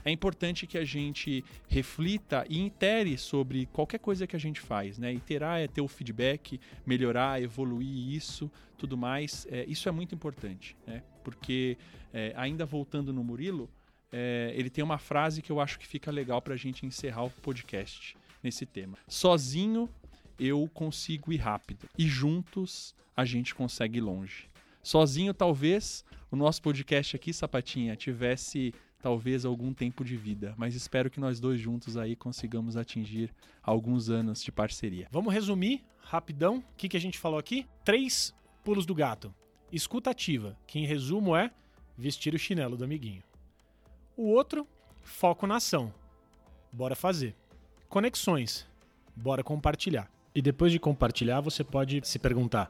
é 0.04 0.12
importante 0.12 0.64
que 0.64 0.78
a 0.78 0.84
gente 0.84 1.44
reflita 1.66 2.46
e 2.48 2.64
itere 2.64 3.18
sobre 3.18 3.66
qualquer 3.66 3.98
coisa 3.98 4.28
que 4.28 4.36
a 4.36 4.38
gente 4.38 4.60
faz, 4.60 4.96
né? 4.96 5.12
Iterar 5.12 5.58
é 5.58 5.66
ter 5.66 5.80
o 5.80 5.88
feedback, 5.88 6.60
melhorar, 6.86 7.42
evoluir 7.42 8.14
isso, 8.14 8.48
tudo 8.76 8.96
mais. 8.96 9.44
É, 9.50 9.64
isso 9.66 9.88
é 9.88 9.92
muito 9.92 10.14
importante, 10.14 10.76
né? 10.86 11.02
Porque, 11.24 11.76
é, 12.12 12.32
ainda 12.36 12.64
voltando 12.64 13.12
no 13.12 13.24
Murilo, 13.24 13.68
é, 14.12 14.52
ele 14.54 14.70
tem 14.70 14.82
uma 14.82 14.98
frase 14.98 15.42
que 15.42 15.50
eu 15.50 15.60
acho 15.60 15.78
que 15.78 15.86
fica 15.86 16.10
legal 16.10 16.40
para 16.40 16.54
a 16.54 16.56
gente 16.56 16.86
encerrar 16.86 17.24
o 17.24 17.30
podcast 17.30 18.16
nesse 18.42 18.64
tema. 18.64 18.96
Sozinho 19.06 19.88
eu 20.38 20.68
consigo 20.72 21.32
ir 21.32 21.38
rápido 21.38 21.88
e 21.98 22.06
juntos 22.06 22.94
a 23.16 23.24
gente 23.24 23.54
consegue 23.54 23.98
ir 23.98 24.02
longe. 24.02 24.48
Sozinho, 24.82 25.34
talvez 25.34 26.04
o 26.30 26.36
nosso 26.36 26.62
podcast 26.62 27.16
aqui, 27.16 27.32
Sapatinha, 27.32 27.96
tivesse 27.96 28.72
talvez 29.00 29.44
algum 29.44 29.72
tempo 29.72 30.04
de 30.04 30.16
vida, 30.16 30.54
mas 30.56 30.74
espero 30.74 31.10
que 31.10 31.20
nós 31.20 31.38
dois 31.38 31.60
juntos 31.60 31.96
aí 31.96 32.16
consigamos 32.16 32.76
atingir 32.76 33.32
alguns 33.62 34.08
anos 34.08 34.42
de 34.42 34.50
parceria. 34.50 35.08
Vamos 35.10 35.32
resumir 35.32 35.84
rapidão 36.00 36.58
o 36.58 36.76
que, 36.76 36.88
que 36.88 36.96
a 36.96 37.00
gente 37.00 37.18
falou 37.18 37.38
aqui? 37.38 37.66
Três 37.84 38.34
pulos 38.64 38.86
do 38.86 38.94
gato. 38.94 39.34
Escuta 39.70 40.10
ativa, 40.10 40.56
que 40.66 40.78
em 40.78 40.86
resumo 40.86 41.36
é 41.36 41.50
vestir 41.96 42.34
o 42.34 42.38
chinelo 42.38 42.76
do 42.76 42.84
amiguinho. 42.84 43.22
O 44.18 44.32
outro, 44.32 44.66
foco 45.00 45.46
na 45.46 45.58
ação. 45.58 45.94
Bora 46.72 46.96
fazer. 46.96 47.36
Conexões. 47.88 48.66
Bora 49.14 49.44
compartilhar. 49.44 50.10
E 50.34 50.42
depois 50.42 50.72
de 50.72 50.80
compartilhar, 50.80 51.40
você 51.40 51.62
pode 51.62 52.00
se 52.02 52.18
perguntar: 52.18 52.68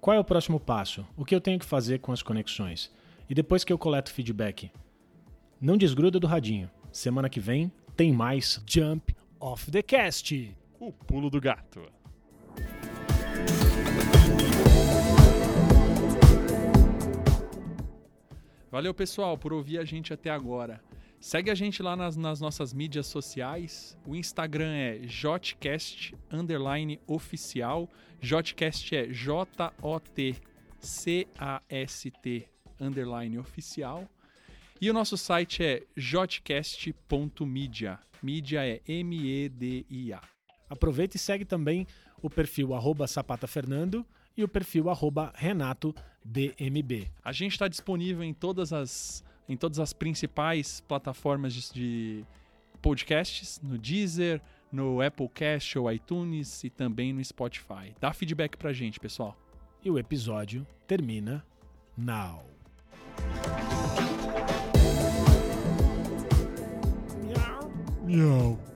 qual 0.00 0.16
é 0.16 0.18
o 0.18 0.24
próximo 0.24 0.58
passo? 0.58 1.06
O 1.16 1.24
que 1.24 1.32
eu 1.32 1.40
tenho 1.40 1.60
que 1.60 1.64
fazer 1.64 2.00
com 2.00 2.10
as 2.10 2.20
conexões? 2.20 2.90
E 3.30 3.34
depois 3.34 3.62
que 3.62 3.72
eu 3.72 3.78
coleto 3.78 4.12
feedback, 4.12 4.72
não 5.60 5.76
desgruda 5.76 6.18
do 6.18 6.26
radinho. 6.26 6.68
Semana 6.90 7.28
que 7.28 7.38
vem 7.38 7.70
tem 7.96 8.12
mais 8.12 8.60
Jump 8.66 9.14
Off 9.38 9.70
the 9.70 9.84
Cast. 9.84 10.52
O 10.80 10.92
pulo 10.92 11.30
do 11.30 11.40
gato. 11.40 11.80
Valeu, 18.68 18.92
pessoal, 18.92 19.38
por 19.38 19.52
ouvir 19.52 19.78
a 19.78 19.84
gente 19.84 20.12
até 20.12 20.28
agora. 20.28 20.87
Segue 21.20 21.50
a 21.50 21.54
gente 21.54 21.82
lá 21.82 21.96
nas, 21.96 22.16
nas 22.16 22.40
nossas 22.40 22.72
mídias 22.72 23.06
sociais. 23.06 23.98
O 24.06 24.14
Instagram 24.14 24.72
é 24.72 25.00
jotcast 25.02 26.14
underline 26.30 27.00
oficial. 27.06 27.90
Jotcast 28.20 28.94
é 28.94 29.12
J-O-T-C-A-S-T 29.12 30.48
underline 32.80 33.36
oficial. 33.38 34.08
E 34.80 34.88
o 34.88 34.92
nosso 34.92 35.16
site 35.16 35.64
é 35.64 35.82
jotcast.media. 35.96 37.98
Mídia 38.22 38.64
é 38.64 38.80
M-E-D-I-A. 38.86 40.20
Aproveita 40.70 41.16
e 41.16 41.20
segue 41.20 41.44
também 41.44 41.84
o 42.22 42.30
perfil 42.30 42.74
arroba 42.74 43.08
sapatafernando 43.08 44.06
e 44.36 44.44
o 44.44 44.48
perfil 44.48 44.88
arroba 44.88 45.32
renatodmb. 45.34 47.10
A 47.24 47.32
gente 47.32 47.52
está 47.52 47.66
disponível 47.66 48.22
em 48.22 48.32
todas 48.32 48.72
as 48.72 49.24
em 49.48 49.56
todas 49.56 49.78
as 49.78 49.92
principais 49.92 50.80
plataformas 50.80 51.54
de, 51.54 51.72
de 51.72 52.24
podcasts, 52.82 53.60
no 53.62 53.78
Deezer, 53.78 54.40
no 54.70 55.00
Applecast 55.00 55.78
ou 55.78 55.90
iTunes 55.90 56.62
e 56.64 56.70
também 56.70 57.12
no 57.12 57.24
Spotify. 57.24 57.94
Dá 58.00 58.12
feedback 58.12 58.56
pra 58.56 58.72
gente, 58.72 59.00
pessoal. 59.00 59.36
E 59.82 59.90
o 59.90 59.98
episódio 59.98 60.66
termina 60.86 61.44
now. 61.96 62.44
Miau. 67.24 67.70
Miau. 68.04 68.67